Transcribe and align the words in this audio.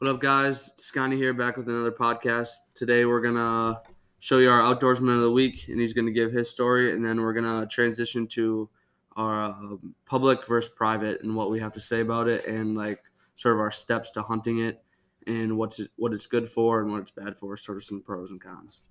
What 0.00 0.08
up, 0.08 0.20
guys? 0.22 0.72
Scotty 0.78 1.18
here, 1.18 1.34
back 1.34 1.58
with 1.58 1.68
another 1.68 1.92
podcast. 1.92 2.52
Today, 2.72 3.04
we're 3.04 3.20
gonna 3.20 3.82
show 4.18 4.38
you 4.38 4.50
our 4.50 4.62
outdoorsman 4.62 5.14
of 5.14 5.20
the 5.20 5.30
week, 5.30 5.68
and 5.68 5.78
he's 5.78 5.92
gonna 5.92 6.10
give 6.10 6.32
his 6.32 6.48
story, 6.48 6.94
and 6.94 7.04
then 7.04 7.20
we're 7.20 7.34
gonna 7.34 7.66
transition 7.66 8.26
to 8.28 8.70
our 9.16 9.50
uh, 9.50 9.76
public 10.06 10.46
versus 10.46 10.72
private 10.74 11.20
and 11.22 11.36
what 11.36 11.50
we 11.50 11.60
have 11.60 11.72
to 11.72 11.80
say 11.80 12.00
about 12.00 12.28
it, 12.28 12.46
and 12.46 12.74
like 12.74 13.02
sort 13.34 13.54
of 13.54 13.60
our 13.60 13.70
steps 13.70 14.10
to 14.12 14.22
hunting 14.22 14.60
it, 14.60 14.82
and 15.26 15.58
what's 15.58 15.80
it, 15.80 15.90
what 15.96 16.14
it's 16.14 16.26
good 16.26 16.50
for 16.50 16.80
and 16.80 16.90
what 16.90 17.02
it's 17.02 17.10
bad 17.10 17.38
for, 17.38 17.54
sort 17.58 17.76
of 17.76 17.84
some 17.84 18.00
pros 18.00 18.30
and 18.30 18.40
cons. 18.40 18.84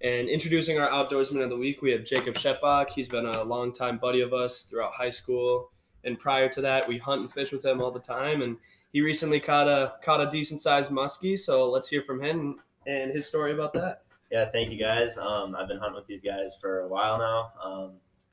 And 0.00 0.28
introducing 0.28 0.80
our 0.80 0.90
outdoorsman 0.90 1.44
of 1.44 1.50
the 1.50 1.56
week, 1.56 1.80
we 1.80 1.92
have 1.92 2.04
Jacob 2.04 2.34
Shepbach. 2.34 2.90
He's 2.90 3.06
been 3.06 3.26
a 3.26 3.44
longtime 3.44 3.98
buddy 3.98 4.20
of 4.20 4.32
us 4.32 4.64
throughout 4.64 4.94
high 4.94 5.10
school, 5.10 5.70
and 6.02 6.18
prior 6.18 6.48
to 6.48 6.60
that, 6.62 6.88
we 6.88 6.98
hunt 6.98 7.20
and 7.20 7.32
fish 7.32 7.52
with 7.52 7.64
him 7.64 7.80
all 7.80 7.92
the 7.92 8.00
time, 8.00 8.42
and 8.42 8.56
he 8.92 9.00
recently 9.00 9.40
caught 9.40 9.68
a 9.68 9.94
caught 10.02 10.20
a 10.20 10.30
decent 10.30 10.60
sized 10.60 10.90
muskie. 10.90 11.38
So 11.38 11.68
let's 11.68 11.88
hear 11.88 12.02
from 12.02 12.22
him 12.22 12.60
and 12.86 13.10
his 13.10 13.26
story 13.26 13.52
about 13.52 13.72
that. 13.74 14.02
Yeah, 14.30 14.50
thank 14.50 14.70
you 14.70 14.78
guys. 14.78 15.16
Um, 15.18 15.54
I've 15.54 15.68
been 15.68 15.78
hunting 15.78 15.96
with 15.96 16.06
these 16.06 16.22
guys 16.22 16.56
for 16.60 16.80
a 16.80 16.88
while 16.88 17.18
now. 17.18 17.52
Um, 17.62 17.92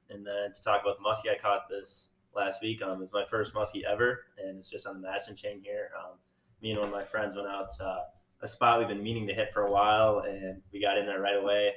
and 0.09 0.25
then 0.25 0.53
to 0.53 0.61
talk 0.61 0.81
about 0.81 0.97
the 0.97 1.03
muskie 1.03 1.31
I 1.31 1.39
caught 1.39 1.69
this 1.69 2.09
last 2.35 2.61
week, 2.61 2.81
um, 2.81 2.93
it 2.93 3.01
was 3.01 3.13
my 3.13 3.25
first 3.29 3.53
muskie 3.53 3.83
ever, 3.83 4.25
and 4.43 4.59
it's 4.59 4.69
just 4.69 4.87
on 4.87 4.95
the 4.95 5.07
Madison 5.07 5.35
chain 5.35 5.61
here. 5.63 5.89
Um, 5.97 6.17
me 6.61 6.71
and 6.71 6.79
one 6.79 6.89
of 6.89 6.95
my 6.95 7.03
friends 7.03 7.35
went 7.35 7.47
out 7.47 7.75
to 7.77 8.03
a 8.41 8.47
spot 8.47 8.79
we've 8.79 8.87
been 8.87 9.03
meaning 9.03 9.27
to 9.27 9.33
hit 9.33 9.49
for 9.53 9.67
a 9.67 9.71
while, 9.71 10.19
and 10.27 10.61
we 10.71 10.81
got 10.81 10.97
in 10.97 11.05
there 11.05 11.21
right 11.21 11.37
away 11.37 11.73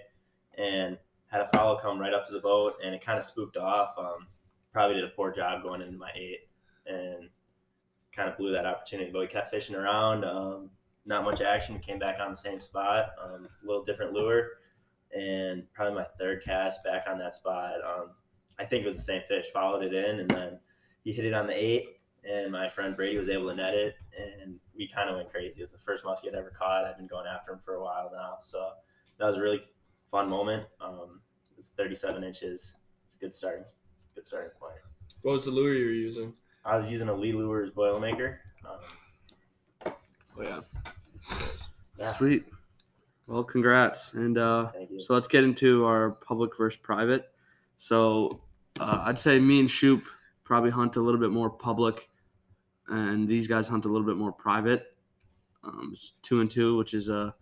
and 0.57 0.97
had 1.27 1.43
a 1.43 1.49
follow 1.53 1.77
come 1.77 1.99
right 1.99 2.15
up 2.15 2.27
to 2.27 2.33
the 2.33 2.41
boat, 2.41 2.75
and 2.85 2.95
it 2.95 3.05
kind 3.05 3.19
of 3.19 3.25
spooked 3.25 3.57
off. 3.57 3.91
Um, 3.99 4.27
probably 4.73 4.97
did 4.97 5.05
a 5.05 5.09
poor 5.09 5.33
job 5.33 5.63
going 5.63 5.83
into 5.83 5.99
my 5.99 6.11
eight, 6.17 6.49
and 6.87 7.29
kind 8.17 8.29
of 8.29 8.37
blew 8.37 8.53
that 8.53 8.67
opportunity. 8.67 9.11
But 9.13 9.21
we 9.21 9.27
kept 9.27 9.51
fishing 9.51 9.77
around. 9.77 10.25
Um, 10.25 10.71
not 11.05 11.23
much 11.25 11.41
action. 11.41 11.79
Came 11.79 11.99
back 11.99 12.17
on 12.21 12.31
the 12.33 12.37
same 12.37 12.61
spot. 12.61 13.11
Um, 13.23 13.47
a 13.63 13.67
little 13.67 13.85
different 13.85 14.13
lure, 14.13 14.49
and 15.17 15.63
probably 15.73 15.95
my 15.95 16.07
third 16.19 16.43
cast 16.43 16.83
back 16.83 17.05
on 17.09 17.19
that 17.19 17.35
spot. 17.35 17.75
Um, 17.87 18.11
I 18.59 18.65
think 18.65 18.85
it 18.85 18.89
was 18.89 18.97
the 18.97 19.03
same 19.03 19.23
fish. 19.29 19.47
Followed 19.53 19.85
it 19.85 19.95
in, 19.95 20.21
and 20.21 20.31
then 20.31 20.59
he 21.05 21.13
hit 21.13 21.25
it 21.25 21.35
on 21.35 21.47
the 21.47 21.55
eight, 21.55 22.01
and 22.25 22.51
my 22.51 22.69
friend 22.69 22.97
Brady 22.97 23.19
was 23.19 23.29
able 23.29 23.49
to 23.49 23.55
net 23.55 23.75
it, 23.75 23.95
and 24.19 24.59
we 24.77 24.89
kind 24.89 25.09
of 25.09 25.17
went 25.17 25.31
crazy. 25.31 25.61
It 25.61 25.65
was 25.65 25.73
the 25.73 25.79
first 25.79 26.05
muskie 26.05 26.29
I'd 26.29 26.35
ever 26.35 26.51
caught. 26.51 26.85
I've 26.85 26.97
been 26.97 27.07
going 27.07 27.27
after 27.27 27.53
him 27.53 27.61
for 27.65 27.75
a 27.75 27.85
while 27.85 28.11
now, 28.13 28.39
so 28.43 28.71
that 29.19 29.27
was 29.27 29.37
a 29.37 29.41
really 29.41 29.61
fun 30.11 30.29
moment. 30.29 30.65
Um, 30.81 31.21
it 31.53 31.59
was 31.59 31.71
37 31.77 32.25
inches. 32.25 32.75
It's 33.07 33.17
a 33.17 33.19
good 33.19 33.35
starting, 33.35 33.65
good 34.15 34.27
starting 34.27 34.51
point. 34.59 34.75
What 35.23 35.33
was 35.33 35.45
the 35.45 35.53
lure 35.53 35.75
you 35.75 35.87
were 35.87 35.93
using? 35.93 36.35
I 36.67 36.77
was 36.77 36.91
using 36.91 37.09
a 37.09 37.15
Lee 37.15 37.33
Lures 37.33 37.71
Boilermaker. 37.71 38.37
Um, 38.65 38.79
Oh 40.39 40.43
yeah. 40.43 40.61
Yeah. 41.99 42.13
Sweet. 42.13 42.45
Well, 43.27 43.43
congrats. 43.43 44.13
And 44.15 44.39
uh, 44.39 44.71
so 44.99 45.15
let's 45.15 45.29
get 45.29 45.45
into 45.45 45.85
our 45.85 46.11
public 46.11 46.57
versus 46.57 46.79
private. 46.81 47.31
So 47.77 48.43
uh, 48.79 49.03
I'd 49.05 49.19
say 49.19 49.39
me 49.39 49.61
and 49.61 49.71
Shoop 49.71 50.05
probably 50.45 50.71
hunt 50.71 50.97
a 50.97 51.01
little 51.01 51.21
bit 51.21 51.31
more 51.31 51.51
public, 51.51 52.09
and 52.89 53.27
these 53.27 53.49
guys 53.49 53.69
hunt 53.69 53.85
a 53.85 53.89
little 53.89 54.07
bit 54.07 54.17
more 54.17 54.33
private. 54.33 54.95
Um, 55.65 55.91
it's 55.93 56.13
two 56.23 56.41
and 56.41 56.51
two, 56.51 56.77
which 56.77 56.95
is 56.95 57.11
uh, 57.11 57.33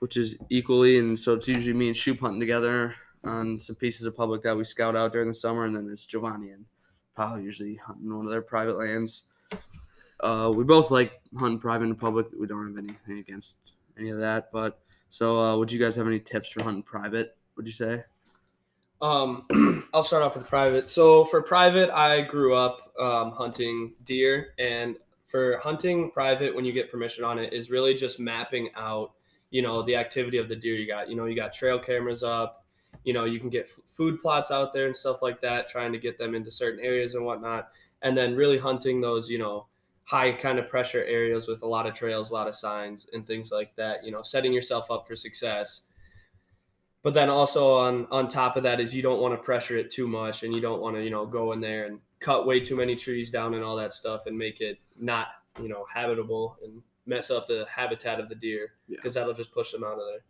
which 0.00 0.16
is 0.16 0.36
equally, 0.50 0.98
and 0.98 1.18
so 1.18 1.34
it's 1.34 1.46
usually 1.46 1.76
me 1.76 1.88
and 1.88 1.96
Shoop 1.96 2.20
hunting 2.20 2.40
together 2.40 2.94
on 3.24 3.60
some 3.60 3.76
pieces 3.76 4.06
of 4.06 4.16
public 4.16 4.42
that 4.42 4.56
we 4.56 4.64
scout 4.64 4.96
out 4.96 5.12
during 5.12 5.28
the 5.28 5.34
summer, 5.34 5.64
and 5.64 5.76
then 5.76 5.88
it's 5.92 6.06
Giovanni 6.06 6.50
and 6.50 6.64
Paul 7.18 7.40
usually 7.40 7.74
hunting 7.74 8.14
one 8.14 8.26
of 8.26 8.30
their 8.30 8.42
private 8.42 8.78
lands. 8.78 9.24
Uh, 10.20 10.52
we 10.54 10.62
both 10.62 10.92
like 10.92 11.20
hunting 11.36 11.58
private 11.58 11.86
and 11.86 11.98
public. 11.98 12.28
We 12.38 12.46
don't 12.46 12.68
have 12.68 12.78
anything 12.78 13.18
against 13.18 13.56
any 13.98 14.10
of 14.10 14.20
that. 14.20 14.52
But 14.52 14.78
so, 15.10 15.36
uh, 15.40 15.56
would 15.56 15.72
you 15.72 15.80
guys 15.80 15.96
have 15.96 16.06
any 16.06 16.20
tips 16.20 16.52
for 16.52 16.62
hunting 16.62 16.84
private? 16.84 17.36
Would 17.56 17.66
you 17.66 17.72
say? 17.72 18.04
Um, 19.02 19.88
I'll 19.92 20.04
start 20.04 20.22
off 20.22 20.36
with 20.36 20.46
private. 20.46 20.88
So 20.88 21.24
for 21.24 21.42
private, 21.42 21.90
I 21.90 22.20
grew 22.20 22.54
up 22.54 22.92
um, 23.00 23.32
hunting 23.32 23.94
deer, 24.04 24.54
and 24.60 24.94
for 25.26 25.58
hunting 25.58 26.12
private, 26.12 26.54
when 26.54 26.64
you 26.64 26.72
get 26.72 26.88
permission 26.88 27.24
on 27.24 27.40
it, 27.40 27.52
is 27.52 27.68
really 27.68 27.94
just 27.94 28.20
mapping 28.20 28.70
out, 28.76 29.10
you 29.50 29.62
know, 29.62 29.82
the 29.82 29.96
activity 29.96 30.38
of 30.38 30.48
the 30.48 30.54
deer 30.54 30.74
you 30.76 30.86
got. 30.86 31.10
You 31.10 31.16
know, 31.16 31.24
you 31.24 31.34
got 31.34 31.52
trail 31.52 31.80
cameras 31.80 32.22
up. 32.22 32.64
You 33.04 33.12
know, 33.12 33.24
you 33.24 33.40
can 33.40 33.48
get 33.50 33.66
f- 33.66 33.80
food 33.86 34.20
plots 34.20 34.50
out 34.50 34.72
there 34.72 34.86
and 34.86 34.94
stuff 34.96 35.22
like 35.22 35.40
that, 35.42 35.68
trying 35.68 35.92
to 35.92 35.98
get 35.98 36.18
them 36.18 36.34
into 36.34 36.50
certain 36.50 36.80
areas 36.84 37.14
and 37.14 37.24
whatnot, 37.24 37.70
and 38.02 38.16
then 38.16 38.36
really 38.36 38.58
hunting 38.58 39.00
those, 39.00 39.28
you 39.28 39.38
know, 39.38 39.66
high 40.04 40.32
kind 40.32 40.58
of 40.58 40.68
pressure 40.68 41.04
areas 41.04 41.46
with 41.48 41.62
a 41.62 41.66
lot 41.66 41.86
of 41.86 41.94
trails, 41.94 42.30
a 42.30 42.34
lot 42.34 42.48
of 42.48 42.54
signs, 42.54 43.08
and 43.12 43.26
things 43.26 43.50
like 43.52 43.74
that. 43.76 44.04
You 44.04 44.10
know, 44.12 44.22
setting 44.22 44.52
yourself 44.52 44.90
up 44.90 45.06
for 45.06 45.16
success 45.16 45.82
but 47.02 47.14
then 47.14 47.30
also 47.30 47.74
on 47.76 48.06
on 48.10 48.28
top 48.28 48.56
of 48.56 48.62
that 48.64 48.80
is 48.80 48.94
you 48.94 49.02
don't 49.02 49.20
want 49.20 49.32
to 49.32 49.42
pressure 49.42 49.76
it 49.76 49.90
too 49.90 50.08
much 50.08 50.42
and 50.42 50.54
you 50.54 50.60
don't 50.60 50.80
want 50.80 50.96
to 50.96 51.02
you 51.02 51.10
know 51.10 51.24
go 51.26 51.52
in 51.52 51.60
there 51.60 51.86
and 51.86 52.00
cut 52.18 52.46
way 52.46 52.58
too 52.58 52.76
many 52.76 52.96
trees 52.96 53.30
down 53.30 53.54
and 53.54 53.62
all 53.62 53.76
that 53.76 53.92
stuff 53.92 54.26
and 54.26 54.36
make 54.36 54.60
it 54.60 54.78
not 55.00 55.28
you 55.60 55.68
know 55.68 55.86
habitable 55.92 56.56
and 56.64 56.82
mess 57.06 57.30
up 57.30 57.46
the 57.46 57.64
habitat 57.70 58.20
of 58.20 58.28
the 58.28 58.34
deer 58.34 58.72
Yeah. 58.88 58.96
because 58.96 59.14
that'll 59.14 59.32
just 59.34 59.52
push 59.52 59.70
them 59.72 59.84
out 59.84 59.92
of 59.92 60.06
there 60.10 60.24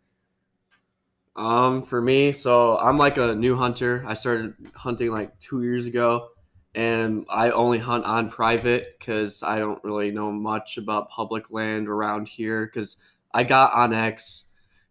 Um, 1.38 1.84
for 1.84 2.02
me, 2.02 2.32
so 2.32 2.76
I'm 2.78 2.98
like 2.98 3.16
a 3.16 3.32
new 3.32 3.54
hunter. 3.54 4.02
I 4.04 4.14
started 4.14 4.54
hunting 4.74 5.12
like 5.12 5.38
two 5.38 5.62
years 5.62 5.86
ago, 5.86 6.30
and 6.74 7.26
I 7.30 7.52
only 7.52 7.78
hunt 7.78 8.04
on 8.04 8.28
private 8.28 8.98
because 8.98 9.44
I 9.44 9.60
don't 9.60 9.82
really 9.84 10.10
know 10.10 10.32
much 10.32 10.78
about 10.78 11.10
public 11.10 11.52
land 11.52 11.86
around 11.86 12.26
here. 12.26 12.66
Because 12.66 12.96
I 13.32 13.44
got 13.44 13.70
onX, 13.70 14.46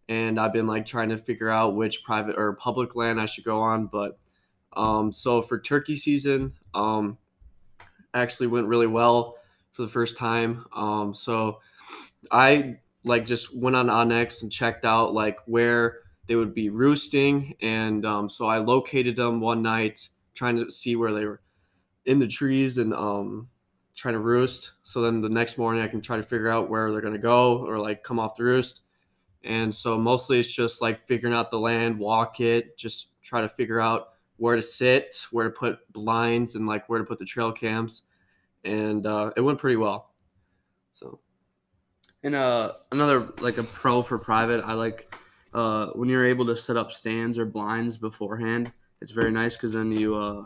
and 0.07 0.39
I've 0.39 0.53
been 0.53 0.67
like 0.67 0.85
trying 0.85 1.09
to 1.09 1.17
figure 1.17 1.49
out 1.49 1.75
which 1.75 2.05
private 2.05 2.37
or 2.37 2.53
public 2.53 2.95
land 2.95 3.19
I 3.19 3.25
should 3.25 3.43
go 3.43 3.59
on. 3.59 3.87
But 3.87 4.17
um, 4.71 5.11
so 5.11 5.41
for 5.41 5.59
turkey 5.59 5.97
season, 5.97 6.53
um, 6.73 7.17
actually 8.13 8.47
went 8.47 8.67
really 8.67 8.87
well 8.87 9.35
for 9.73 9.81
the 9.81 9.89
first 9.89 10.15
time. 10.15 10.65
Um, 10.73 11.13
so 11.13 11.59
I 12.31 12.77
like 13.03 13.25
just 13.25 13.53
went 13.53 13.75
on 13.75 13.87
onX 13.87 14.43
and 14.43 14.51
checked 14.51 14.85
out 14.85 15.13
like 15.13 15.39
where 15.45 16.03
they 16.27 16.35
would 16.35 16.53
be 16.53 16.69
roosting 16.69 17.55
and 17.61 18.05
um, 18.05 18.29
so 18.29 18.47
i 18.47 18.57
located 18.57 19.15
them 19.15 19.39
one 19.39 19.61
night 19.61 20.09
trying 20.33 20.55
to 20.55 20.69
see 20.71 20.95
where 20.95 21.11
they 21.11 21.25
were 21.25 21.41
in 22.05 22.19
the 22.19 22.27
trees 22.27 22.77
and 22.77 22.93
um, 22.93 23.49
trying 23.95 24.13
to 24.13 24.19
roost. 24.19 24.71
So 24.83 25.01
then 25.01 25.21
the 25.21 25.29
next 25.29 25.57
morning 25.57 25.83
i 25.83 25.87
can 25.87 26.01
try 26.01 26.17
to 26.17 26.23
figure 26.23 26.49
out 26.49 26.69
where 26.69 26.91
they're 26.91 27.01
going 27.01 27.13
to 27.13 27.19
go 27.19 27.65
or 27.67 27.79
like 27.79 28.03
come 28.03 28.19
off 28.19 28.35
the 28.35 28.43
roost. 28.43 28.81
And 29.43 29.73
so 29.73 29.97
mostly 29.97 30.39
it's 30.39 30.51
just 30.51 30.81
like 30.81 31.05
figuring 31.05 31.35
out 31.35 31.51
the 31.51 31.59
land 31.59 31.99
walk 31.99 32.39
it 32.39 32.77
just 32.77 33.09
try 33.21 33.41
to 33.41 33.49
figure 33.49 33.79
out 33.79 34.09
where 34.37 34.55
to 34.55 34.61
sit 34.61 35.25
where 35.31 35.45
to 35.45 35.51
put 35.51 35.79
blinds 35.91 36.55
and 36.55 36.67
like 36.67 36.87
where 36.87 36.99
to 36.99 37.05
put 37.05 37.19
the 37.19 37.25
trail 37.25 37.51
cams. 37.51 38.03
And 38.63 39.05
uh, 39.05 39.31
it 39.35 39.41
went 39.41 39.59
pretty 39.59 39.77
well. 39.77 40.11
So. 40.93 41.19
And 42.23 42.35
uh, 42.35 42.73
another 42.91 43.29
like 43.39 43.57
a 43.57 43.63
pro 43.63 44.01
for 44.01 44.17
private, 44.17 44.63
I 44.65 44.73
like 44.73 45.13
uh, 45.57 45.87
when 45.93 46.07
you're 46.07 46.23
able 46.23 46.45
to 46.45 46.55
set 46.55 46.77
up 46.77 46.91
stands 46.91 47.39
or 47.39 47.45
blinds 47.45 47.97
beforehand. 47.97 48.71
It's 49.01 49.11
very 49.11 49.31
nice 49.31 49.55
because 49.55 49.73
then 49.73 49.91
you 49.91 50.15
uh, 50.15 50.45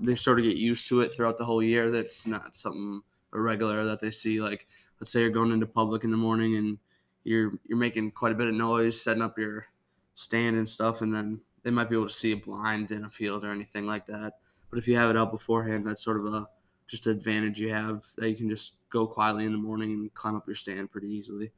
they 0.00 0.14
sort 0.14 0.38
of 0.38 0.46
get 0.46 0.56
used 0.56 0.88
to 0.88 1.02
it 1.02 1.14
throughout 1.14 1.36
the 1.36 1.44
whole 1.44 1.62
year. 1.62 1.90
That's 1.90 2.26
not 2.26 2.56
something 2.56 3.02
irregular 3.34 3.84
that 3.84 4.00
they 4.00 4.10
see. 4.10 4.40
Like 4.40 4.66
let's 4.98 5.12
say 5.12 5.20
you're 5.20 5.28
going 5.28 5.52
into 5.52 5.66
public 5.66 6.04
in 6.04 6.10
the 6.10 6.16
morning 6.16 6.56
and 6.56 6.78
you're 7.24 7.52
you're 7.68 7.76
making 7.76 8.12
quite 8.12 8.32
a 8.32 8.34
bit 8.34 8.48
of 8.48 8.54
noise 8.54 8.98
setting 8.98 9.22
up 9.22 9.38
your 9.38 9.66
stand 10.14 10.56
and 10.56 10.68
stuff, 10.68 11.02
and 11.02 11.14
then 11.14 11.42
they 11.62 11.70
might 11.70 11.90
be 11.90 11.96
able 11.96 12.08
to 12.08 12.14
see 12.14 12.32
a 12.32 12.36
blind 12.36 12.92
in 12.92 13.04
a 13.04 13.10
field 13.10 13.44
or 13.44 13.50
anything 13.50 13.86
like 13.86 14.06
that. 14.06 14.38
But 14.70 14.78
if 14.78 14.88
you 14.88 14.96
have 14.96 15.10
it 15.10 15.18
out 15.18 15.32
beforehand, 15.32 15.86
that's 15.86 16.02
sort 16.02 16.16
of 16.18 16.32
a 16.32 16.46
just 16.86 17.06
an 17.06 17.12
advantage 17.12 17.60
you 17.60 17.74
have 17.74 18.04
that 18.16 18.30
you 18.30 18.36
can 18.36 18.48
just 18.48 18.76
go 18.88 19.06
quietly 19.06 19.44
in 19.44 19.52
the 19.52 19.58
morning 19.58 19.92
and 19.92 20.14
climb 20.14 20.34
up 20.34 20.46
your 20.46 20.56
stand 20.56 20.90
pretty 20.90 21.08
easily. 21.08 21.52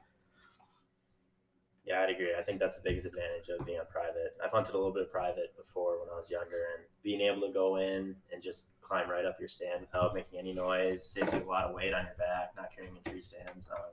Yeah, 1.84 2.00
I'd 2.02 2.10
agree. 2.10 2.30
I 2.38 2.42
think 2.42 2.60
that's 2.60 2.76
the 2.76 2.88
biggest 2.88 3.06
advantage 3.06 3.48
of 3.48 3.66
being 3.66 3.80
on 3.80 3.86
private. 3.90 4.36
I've 4.42 4.52
hunted 4.52 4.74
a 4.74 4.78
little 4.78 4.92
bit 4.92 5.02
of 5.02 5.10
private 5.12 5.56
before 5.56 5.98
when 5.98 6.08
I 6.12 6.16
was 6.16 6.30
younger, 6.30 6.66
and 6.76 6.84
being 7.02 7.20
able 7.22 7.46
to 7.46 7.52
go 7.52 7.76
in 7.76 8.14
and 8.32 8.42
just 8.42 8.66
climb 8.80 9.10
right 9.10 9.24
up 9.24 9.36
your 9.40 9.48
stand 9.48 9.80
without 9.80 10.14
making 10.14 10.38
any 10.38 10.52
noise 10.52 11.04
saves 11.04 11.32
you 11.32 11.42
a 11.42 11.48
lot 11.48 11.64
of 11.64 11.74
weight 11.74 11.92
on 11.92 12.04
your 12.04 12.14
back, 12.18 12.52
not 12.56 12.68
carrying 12.74 12.94
in 12.96 13.10
tree 13.10 13.20
stands. 13.20 13.68
Um, 13.70 13.90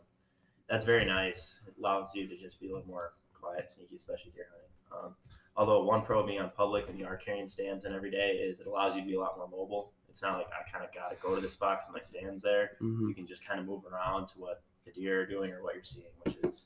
that's 0.70 0.86
very 0.86 1.06
nice. 1.06 1.62
It 1.68 1.74
allows 1.80 2.14
you 2.14 2.28
to 2.28 2.38
just 2.38 2.60
be 2.60 2.68
a 2.70 2.74
little 2.74 2.88
more 2.88 3.14
quiet, 3.34 3.72
sneaky, 3.72 3.96
especially 3.96 4.32
deer 4.36 4.48
hunting. 4.52 5.06
Um, 5.08 5.16
although 5.58 5.84
one 5.84 6.04
pro 6.04 6.26
being 6.26 6.40
on 6.40 6.52
public 6.56 6.90
and 6.90 7.00
you 7.00 7.06
are 7.06 7.18
carrying 7.18 7.48
stands 7.48 7.86
in 7.86 7.94
every 7.94 8.12
day 8.12 8.34
is 8.34 8.60
it 8.60 8.68
allows 8.68 8.96
you 8.96 9.02
to 9.02 9.08
be 9.08 9.16
a 9.16 9.20
lot 9.20 9.38
more 9.38 9.48
mobile. 9.48 9.94
It's 10.10 10.22
not 10.22 10.38
like 10.38 10.48
I 10.48 10.70
kind 10.72 10.86
of 10.86 10.94
got 10.94 11.10
to 11.16 11.22
go 11.22 11.34
to 11.34 11.42
this 11.42 11.54
spot 11.54 11.80
because 11.82 11.94
my 11.94 12.02
stand's 12.02 12.42
there. 12.44 12.72
hmm 12.80 13.08
You 13.08 13.16
can 13.16 13.26
just 13.26 13.44
kind 13.48 13.60
of 13.60 13.66
move 13.66 13.84
around 13.92 14.28
to 14.30 14.40
what 14.40 14.62
the 14.86 14.92
deer 14.92 15.22
are 15.22 15.26
doing 15.26 15.52
or 15.52 15.64
what 15.64 15.74
you're 15.76 15.84
seeing, 15.84 16.08
which 16.24 16.36
is 16.44 16.66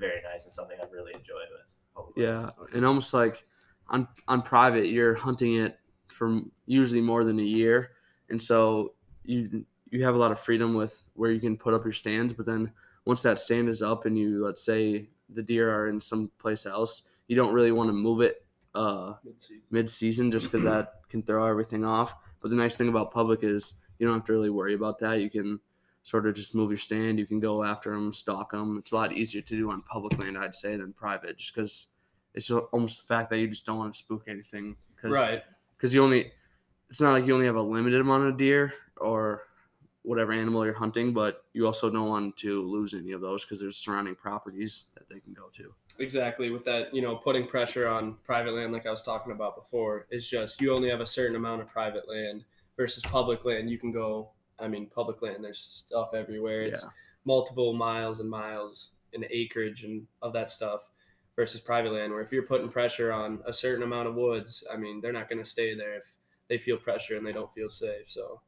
very 0.00 0.22
nice 0.22 0.44
and 0.44 0.52
something 0.52 0.76
I've 0.82 0.92
really 0.92 1.12
enjoyed 1.12 1.48
with. 1.52 1.66
public 1.94 2.14
Yeah, 2.16 2.50
and 2.74 2.84
almost 2.84 3.14
like 3.14 3.44
on 3.88 4.08
on 4.26 4.42
private, 4.42 4.86
you're 4.88 5.14
hunting 5.14 5.56
it 5.56 5.78
for 6.06 6.40
usually 6.66 7.00
more 7.00 7.24
than 7.24 7.38
a 7.38 7.44
year, 7.44 7.92
and 8.28 8.42
so 8.42 8.94
you 9.24 9.64
you 9.90 10.04
have 10.04 10.14
a 10.14 10.18
lot 10.18 10.32
of 10.32 10.40
freedom 10.40 10.74
with 10.74 11.04
where 11.14 11.30
you 11.30 11.40
can 11.40 11.56
put 11.56 11.74
up 11.74 11.84
your 11.84 11.92
stands. 11.92 12.32
But 12.32 12.46
then 12.46 12.72
once 13.04 13.22
that 13.22 13.38
stand 13.38 13.68
is 13.68 13.82
up 13.82 14.06
and 14.06 14.16
you 14.16 14.44
let's 14.44 14.64
say 14.64 15.08
the 15.28 15.42
deer 15.42 15.72
are 15.72 15.88
in 15.88 16.00
some 16.00 16.30
place 16.38 16.66
else, 16.66 17.02
you 17.28 17.36
don't 17.36 17.54
really 17.54 17.72
want 17.72 17.88
to 17.88 17.92
move 17.92 18.20
it 18.20 18.44
uh, 18.74 19.14
Mid-season. 19.24 19.62
mid 19.70 19.90
season 19.90 20.30
just 20.30 20.50
because 20.50 20.64
that 20.64 21.00
can 21.08 21.22
throw 21.22 21.46
everything 21.46 21.84
off. 21.84 22.14
But 22.40 22.50
the 22.50 22.56
nice 22.56 22.76
thing 22.76 22.88
about 22.88 23.12
public 23.12 23.42
is 23.42 23.74
you 23.98 24.06
don't 24.06 24.16
have 24.16 24.24
to 24.26 24.32
really 24.32 24.50
worry 24.50 24.74
about 24.74 24.98
that. 25.00 25.20
You 25.20 25.30
can 25.30 25.60
sort 26.02 26.26
of 26.26 26.34
just 26.34 26.54
move 26.54 26.70
your 26.70 26.78
stand. 26.78 27.18
You 27.18 27.26
can 27.26 27.40
go 27.40 27.62
after 27.62 27.90
them, 27.90 28.12
stalk 28.12 28.52
them. 28.52 28.78
It's 28.78 28.92
a 28.92 28.96
lot 28.96 29.12
easier 29.12 29.42
to 29.42 29.56
do 29.56 29.70
on 29.70 29.82
public 29.82 30.18
land, 30.18 30.38
I'd 30.38 30.54
say, 30.54 30.76
than 30.76 30.92
private, 30.92 31.38
just 31.38 31.54
because 31.54 31.88
it's 32.34 32.50
almost 32.50 33.00
the 33.00 33.06
fact 33.06 33.30
that 33.30 33.38
you 33.38 33.48
just 33.48 33.66
don't 33.66 33.78
want 33.78 33.94
to 33.94 33.98
spook 33.98 34.24
anything. 34.28 34.76
Cause, 35.00 35.12
Right. 35.12 35.42
Because 35.76 35.94
you 35.94 36.02
only, 36.02 36.32
it's 36.88 37.00
not 37.00 37.12
like 37.12 37.26
you 37.26 37.34
only 37.34 37.46
have 37.46 37.56
a 37.56 37.62
limited 37.62 38.00
amount 38.00 38.24
of 38.24 38.36
deer 38.36 38.72
or 38.96 39.42
whatever 40.02 40.32
animal 40.32 40.64
you're 40.64 40.74
hunting, 40.74 41.12
but 41.12 41.44
you 41.52 41.66
also 41.66 41.90
don't 41.90 42.08
want 42.08 42.36
to 42.38 42.62
lose 42.62 42.94
any 42.94 43.12
of 43.12 43.20
those 43.20 43.44
because 43.44 43.60
there's 43.60 43.76
surrounding 43.76 44.14
properties 44.14 44.86
that 44.94 45.08
they 45.08 45.20
can 45.20 45.32
go 45.32 45.50
to. 45.54 45.72
Exactly. 45.98 46.50
With 46.50 46.64
that, 46.64 46.94
you 46.94 47.02
know, 47.02 47.16
putting 47.16 47.46
pressure 47.46 47.86
on 47.86 48.16
private 48.24 48.54
land, 48.54 48.72
like 48.72 48.86
I 48.86 48.90
was 48.90 49.02
talking 49.02 49.32
about 49.32 49.56
before, 49.56 50.06
is 50.10 50.28
just 50.28 50.60
you 50.60 50.72
only 50.74 50.88
have 50.88 51.00
a 51.00 51.06
certain 51.06 51.36
amount 51.36 51.60
of 51.60 51.68
private 51.68 52.08
land 52.08 52.44
versus 52.76 53.02
public 53.02 53.44
land. 53.44 53.70
You 53.70 53.78
can 53.78 53.92
go. 53.92 54.30
I 54.60 54.68
mean, 54.68 54.86
public 54.86 55.22
land. 55.22 55.42
There's 55.42 55.58
stuff 55.86 56.10
everywhere. 56.14 56.62
It's 56.62 56.82
Yeah. 56.82 56.90
multiple 57.24 57.72
miles 57.74 58.20
and 58.20 58.30
miles 58.30 58.92
and 59.12 59.26
acreage 59.30 59.84
and 59.84 60.06
of 60.22 60.32
that 60.32 60.50
stuff 60.50 60.82
versus 61.36 61.60
private 61.60 61.92
land 61.92 62.12
where 62.12 62.22
if 62.22 62.32
you're 62.32 62.42
putting 62.46 62.68
pressure 62.68 63.12
on 63.12 63.40
a 63.46 63.52
certain 63.52 63.82
amount 63.82 64.08
of 64.08 64.14
woods 64.14 64.64
i 64.72 64.76
mean 64.76 65.00
they're 65.00 65.12
not 65.12 65.28
going 65.28 65.38
to 65.38 65.44
stay 65.44 65.74
there 65.74 65.96
if 65.96 66.04
they 66.48 66.56
feel 66.58 66.76
pressure 66.76 67.16
and 67.16 67.26
they 67.26 67.32
don't 67.32 67.52
feel 67.52 67.68
safe 67.68 68.08
so 68.08 68.40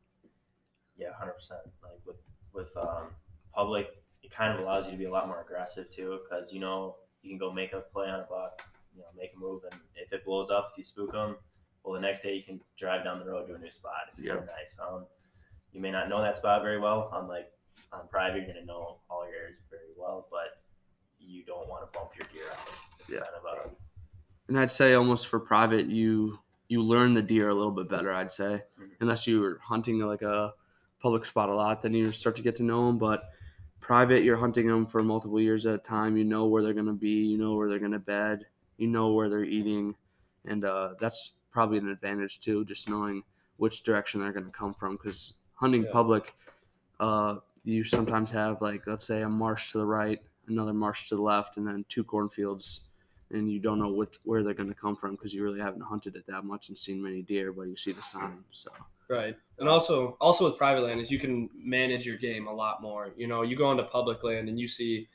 Yeah, 0.96 1.12
hundred 1.18 1.32
percent. 1.34 1.60
Like 1.82 2.00
with 2.06 2.16
with 2.52 2.76
um, 2.76 3.08
public, 3.54 3.88
it 4.22 4.30
kind 4.30 4.52
of 4.54 4.60
allows 4.60 4.84
you 4.86 4.92
to 4.92 4.98
be 4.98 5.04
a 5.06 5.10
lot 5.10 5.26
more 5.26 5.40
aggressive 5.40 5.90
too, 5.90 6.20
because 6.22 6.52
you 6.52 6.60
know 6.60 6.96
you 7.22 7.30
can 7.30 7.38
go 7.38 7.50
make 7.52 7.72
a 7.72 7.80
play 7.80 8.08
on 8.08 8.20
a 8.20 8.24
buck, 8.28 8.62
you 8.94 9.00
know, 9.00 9.06
make 9.16 9.32
a 9.36 9.38
move, 9.38 9.62
and 9.70 9.80
if 9.96 10.12
it 10.12 10.24
blows 10.24 10.50
up, 10.50 10.70
if 10.72 10.78
you 10.78 10.84
spook 10.84 11.12
them, 11.12 11.36
well, 11.82 11.94
the 11.94 12.00
next 12.00 12.22
day 12.22 12.34
you 12.34 12.42
can 12.42 12.60
drive 12.76 13.04
down 13.04 13.18
the 13.20 13.24
road 13.30 13.46
to 13.46 13.54
a 13.54 13.58
new 13.58 13.70
spot. 13.70 14.02
It's 14.10 14.20
kind 14.20 14.38
of 14.38 14.46
nice. 14.46 14.78
Um, 14.78 15.06
you 15.72 15.80
may 15.80 15.90
not 15.90 16.08
know 16.08 16.20
that 16.20 16.36
spot 16.36 16.62
very 16.62 16.78
well. 16.78 17.10
On 17.12 17.28
like 17.28 17.50
on 17.92 18.08
private, 18.08 18.38
you're 18.44 18.54
gonna 18.54 18.64
know 18.64 18.98
all 19.10 19.26
your 19.26 19.34
areas 19.36 19.58
very 19.70 19.82
well, 19.96 20.26
but 20.30 20.62
you 21.20 21.44
don't 21.44 21.68
want 21.68 21.90
to 21.90 21.98
bump 21.98 22.10
your 22.16 22.26
deer 22.32 22.50
out. 22.52 22.58
It's 23.00 23.10
Yeah. 23.12 23.20
kind 23.20 23.34
of 23.36 23.44
a 23.44 23.70
And 24.48 24.58
I'd 24.58 24.70
say 24.70 24.94
almost 24.94 25.28
for 25.28 25.40
private, 25.40 25.86
you 25.86 26.38
you 26.68 26.82
learn 26.82 27.12
the 27.12 27.20
deer 27.22 27.50
a 27.50 27.54
little 27.54 27.70
bit 27.72 27.86
better. 27.90 28.10
I'd 28.10 28.30
say, 28.30 28.62
Mhm. 28.80 28.92
unless 29.00 29.26
you 29.26 29.40
were 29.40 29.58
hunting 29.62 29.98
like 29.98 30.22
a 30.22 30.54
public 31.00 31.26
spot 31.26 31.50
a 31.50 31.54
lot, 31.54 31.82
then 31.82 31.92
you 31.92 32.10
start 32.12 32.34
to 32.36 32.42
get 32.42 32.56
to 32.56 32.62
know 32.62 32.86
them. 32.86 32.96
But 32.96 33.28
private, 33.80 34.22
you're 34.22 34.38
hunting 34.38 34.68
them 34.68 34.86
for 34.86 35.02
multiple 35.02 35.38
years 35.38 35.66
at 35.66 35.74
a 35.74 35.78
time. 35.78 36.16
You 36.16 36.24
know 36.24 36.46
where 36.46 36.62
they're 36.62 36.72
gonna 36.72 36.94
be. 36.94 37.26
You 37.26 37.36
know 37.36 37.56
where 37.56 37.68
they're 37.68 37.78
gonna 37.78 37.98
bed. 37.98 38.46
You 38.78 38.86
know 38.86 39.12
where 39.12 39.28
they're 39.28 39.44
eating, 39.44 39.94
and 40.46 40.64
uh, 40.64 40.94
that's 40.98 41.32
probably 41.50 41.76
an 41.76 41.88
advantage 41.90 42.40
too. 42.40 42.64
Just 42.64 42.88
knowing 42.88 43.22
which 43.58 43.82
direction 43.82 44.20
they're 44.22 44.32
gonna 44.32 44.48
come 44.50 44.72
from. 44.72 44.92
Because 44.96 45.34
hunting 45.62 45.84
Yeah. 45.84 45.92
public, 45.92 46.34
uh, 47.00 47.36
you 47.64 47.84
sometimes 47.84 48.30
have 48.32 48.60
like 48.60 48.86
let's 48.86 49.06
say 49.06 49.22
a 49.22 49.28
marsh 49.28 49.72
to 49.72 49.78
the 49.78 49.86
right, 49.86 50.20
another 50.48 50.74
marsh 50.74 51.08
to 51.08 51.16
the 51.16 51.22
left, 51.22 51.56
and 51.56 51.66
then 51.66 51.84
two 51.88 52.04
cornfields 52.04 52.88
and 53.30 53.50
you 53.50 53.58
don't 53.58 53.78
know 53.78 53.88
which 53.88 54.16
where 54.24 54.42
they're 54.42 54.52
going 54.62 54.68
to 54.68 54.74
come 54.74 54.94
from 54.94 55.12
because 55.12 55.32
you 55.32 55.42
really 55.42 55.60
haven't 55.60 55.80
hunted 55.80 56.16
it 56.16 56.26
that 56.26 56.44
much 56.44 56.68
and 56.68 56.76
seen 56.76 57.02
many 57.02 57.22
deer, 57.22 57.52
but 57.52 57.62
you 57.62 57.76
see 57.76 57.92
the 57.92 58.02
sign. 58.02 58.44
So 58.50 58.70
right 59.08 59.36
and 59.58 59.68
also 59.68 60.16
also 60.20 60.44
with 60.44 60.56
private 60.56 60.82
land 60.82 61.00
is 61.00 61.10
you 61.10 61.18
can 61.18 61.50
manage 61.54 62.06
your 62.06 62.16
game 62.16 62.46
a 62.46 62.52
lot 62.52 62.80
more 62.80 63.12
you 63.16 63.26
know 63.26 63.42
you 63.42 63.56
go 63.56 63.66
onto 63.66 63.82
public 63.82 64.22
land 64.22 64.48
and 64.48 64.58
you 64.58 64.68
see 64.68 65.08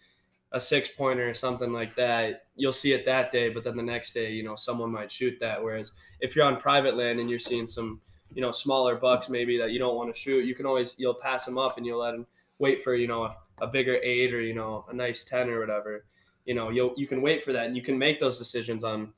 a 0.51 0.59
six 0.59 0.89
pointer 0.89 1.29
or 1.29 1.33
something 1.33 1.71
like 1.71 1.95
that 1.95 2.47
you'll 2.55 2.73
see 2.73 2.93
it 2.93 3.05
that 3.05 3.31
day 3.31 3.49
but 3.49 3.63
then 3.63 3.77
the 3.77 3.83
next 3.83 4.13
day 4.13 4.31
you 4.31 4.43
know 4.43 4.55
someone 4.55 4.91
might 4.91 5.11
shoot 5.11 5.37
that 5.39 5.61
whereas 5.63 5.93
if 6.19 6.35
you're 6.35 6.45
on 6.45 6.57
private 6.57 6.95
land 6.95 7.19
and 7.19 7.29
you're 7.29 7.39
seeing 7.39 7.65
some 7.67 8.01
you 8.33 8.41
know 8.41 8.51
smaller 8.51 8.95
bucks 8.95 9.29
maybe 9.29 9.57
that 9.57 9.71
you 9.71 9.79
don't 9.79 9.95
want 9.95 10.13
to 10.13 10.19
shoot 10.19 10.45
you 10.45 10.53
can 10.55 10.65
always 10.65 10.95
you'll 10.97 11.13
pass 11.13 11.45
them 11.45 11.57
up 11.57 11.77
and 11.77 11.85
you'll 11.85 11.99
let 11.99 12.11
them 12.11 12.25
wait 12.59 12.83
for 12.83 12.95
you 12.95 13.07
know 13.07 13.23
a, 13.23 13.35
a 13.61 13.67
bigger 13.67 13.99
eight 14.03 14.33
or 14.33 14.41
you 14.41 14.53
know 14.53 14.85
a 14.89 14.93
nice 14.93 15.23
10 15.23 15.49
or 15.49 15.59
whatever. 15.59 16.05
You 16.45 16.53
know 16.55 16.69
you'll 16.69 16.93
you 16.97 17.07
can 17.07 17.21
wait 17.21 17.43
for 17.43 17.53
that 17.53 17.65
and 17.65 17.75
you 17.75 17.81
can 17.81 17.97
make 17.97 18.19
those 18.19 18.37
decisions 18.37 18.83
on 18.83 19.13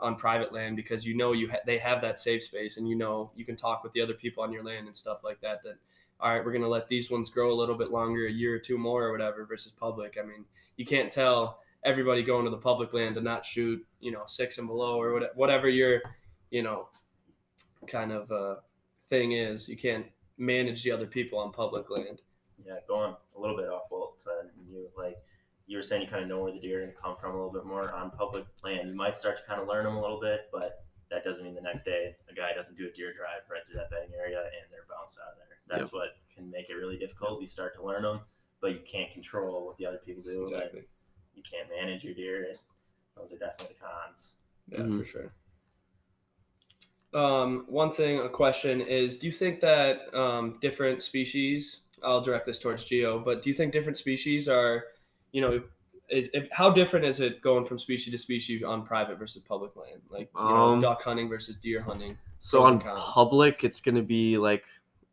on 0.00 0.16
private 0.16 0.52
land 0.52 0.74
because 0.76 1.04
you 1.06 1.14
know 1.14 1.32
you 1.32 1.50
ha- 1.50 1.60
they 1.66 1.78
have 1.78 2.00
that 2.02 2.18
safe 2.18 2.42
space 2.42 2.76
and 2.76 2.88
you 2.88 2.96
know 2.96 3.30
you 3.36 3.44
can 3.44 3.56
talk 3.56 3.84
with 3.84 3.92
the 3.92 4.00
other 4.00 4.14
people 4.14 4.42
on 4.42 4.52
your 4.52 4.64
land 4.64 4.86
and 4.86 4.96
stuff 4.96 5.22
like 5.22 5.40
that 5.40 5.62
that 5.62 5.76
all 6.20 6.32
right 6.32 6.44
we're 6.44 6.50
going 6.50 6.62
to 6.62 6.68
let 6.68 6.88
these 6.88 7.10
ones 7.10 7.30
grow 7.30 7.52
a 7.52 7.54
little 7.54 7.76
bit 7.76 7.90
longer 7.90 8.26
a 8.26 8.30
year 8.30 8.54
or 8.54 8.58
two 8.58 8.78
more 8.78 9.04
or 9.04 9.12
whatever 9.12 9.44
versus 9.44 9.72
public. 9.78 10.16
I 10.20 10.26
mean 10.26 10.44
you 10.76 10.84
can't 10.86 11.12
tell 11.12 11.60
everybody 11.84 12.22
going 12.22 12.44
to 12.44 12.50
the 12.50 12.56
public 12.56 12.92
land 12.92 13.14
to 13.16 13.20
not 13.20 13.44
shoot 13.44 13.84
you 14.00 14.10
know 14.10 14.22
six 14.26 14.58
and 14.58 14.66
below 14.66 15.00
or 15.00 15.12
what- 15.12 15.36
whatever 15.36 15.68
your 15.68 16.00
you 16.50 16.62
know 16.62 16.88
kind 17.88 18.12
of 18.12 18.30
uh, 18.30 18.56
thing 19.10 19.32
is 19.32 19.68
you 19.68 19.76
can't 19.76 20.06
manage 20.38 20.82
the 20.82 20.90
other 20.90 21.06
people 21.06 21.38
on 21.38 21.52
public 21.52 21.90
land 21.90 22.20
yeah, 22.64 22.76
going 22.88 23.14
a 23.36 23.40
little 23.40 23.56
bit 23.56 23.68
off 23.68 23.82
what 23.90 24.10
uh, 24.26 24.46
you 24.70 24.88
like 24.96 25.16
you 25.66 25.76
were 25.76 25.82
saying 25.82 26.02
you 26.02 26.08
kind 26.08 26.22
of 26.22 26.28
know 26.28 26.42
where 26.42 26.52
the 26.52 26.60
deer 26.60 26.78
are 26.78 26.82
going 26.82 26.92
to 26.94 27.00
come 27.00 27.16
from 27.20 27.30
a 27.30 27.34
little 27.34 27.52
bit 27.52 27.64
more 27.64 27.90
on 27.92 28.10
public 28.10 28.44
land. 28.64 28.88
You 28.88 28.94
might 28.94 29.16
start 29.16 29.36
to 29.38 29.42
kind 29.44 29.60
of 29.60 29.68
learn 29.68 29.84
them 29.84 29.96
a 29.96 30.00
little 30.00 30.20
bit, 30.20 30.48
but 30.52 30.84
that 31.10 31.24
doesn't 31.24 31.44
mean 31.44 31.54
the 31.54 31.60
next 31.62 31.84
day 31.84 32.14
a 32.30 32.34
guy 32.34 32.52
doesn't 32.52 32.76
do 32.76 32.86
a 32.88 32.90
deer 32.90 33.12
drive 33.14 33.48
right 33.50 33.60
through 33.66 33.76
that 33.78 33.90
bedding 33.90 34.10
area 34.18 34.38
and 34.38 34.70
they're 34.70 34.86
bounced 34.88 35.18
out 35.18 35.32
of 35.32 35.38
there. 35.38 35.78
That's 35.78 35.92
what 35.92 36.18
can 36.34 36.50
make 36.50 36.68
it 36.68 36.74
really 36.74 36.98
difficult. 36.98 37.40
You 37.40 37.46
start 37.46 37.74
to 37.76 37.84
learn 37.84 38.02
them, 38.02 38.20
but 38.60 38.72
you 38.72 38.80
can't 38.84 39.10
control 39.12 39.66
what 39.66 39.78
the 39.78 39.86
other 39.86 40.00
people 40.04 40.22
do. 40.22 40.42
exactly 40.42 40.82
You 41.34 41.42
can't 41.42 41.68
manage 41.70 42.04
your 42.04 42.14
deer. 42.14 42.54
Those 43.16 43.32
are 43.32 43.38
definitely 43.38 43.76
the 43.78 43.86
cons. 43.86 44.32
Yeah, 44.68 44.78
Mhm. 44.80 44.98
for 44.98 45.04
sure. 45.04 45.28
Um, 47.14 47.64
one 47.68 47.92
thing, 47.92 48.20
a 48.20 48.28
question 48.28 48.80
is: 48.80 49.18
Do 49.18 49.26
you 49.26 49.32
think 49.32 49.60
that 49.60 50.14
um, 50.14 50.58
different 50.60 51.02
species? 51.02 51.80
I'll 52.02 52.20
direct 52.20 52.46
this 52.46 52.58
towards 52.58 52.84
Gio, 52.84 53.24
but 53.24 53.42
do 53.42 53.50
you 53.50 53.54
think 53.54 53.72
different 53.72 53.96
species 53.96 54.48
are, 54.48 54.84
you 55.30 55.40
know, 55.40 55.62
is 56.08 56.28
if, 56.34 56.48
how 56.50 56.70
different 56.70 57.06
is 57.06 57.20
it 57.20 57.40
going 57.42 57.64
from 57.64 57.78
species 57.78 58.12
to 58.12 58.18
species 58.18 58.62
on 58.62 58.84
private 58.84 59.18
versus 59.18 59.42
public 59.42 59.76
land? 59.76 60.02
Like 60.10 60.30
you 60.34 60.40
know, 60.40 60.72
Um, 60.72 60.80
duck 60.80 61.02
hunting 61.02 61.28
versus 61.28 61.56
deer 61.56 61.80
hunting. 61.80 62.18
So 62.38 62.64
on 62.64 62.80
public, 62.80 63.64
it's 63.64 63.80
gonna 63.80 64.02
be 64.02 64.36
like 64.38 64.64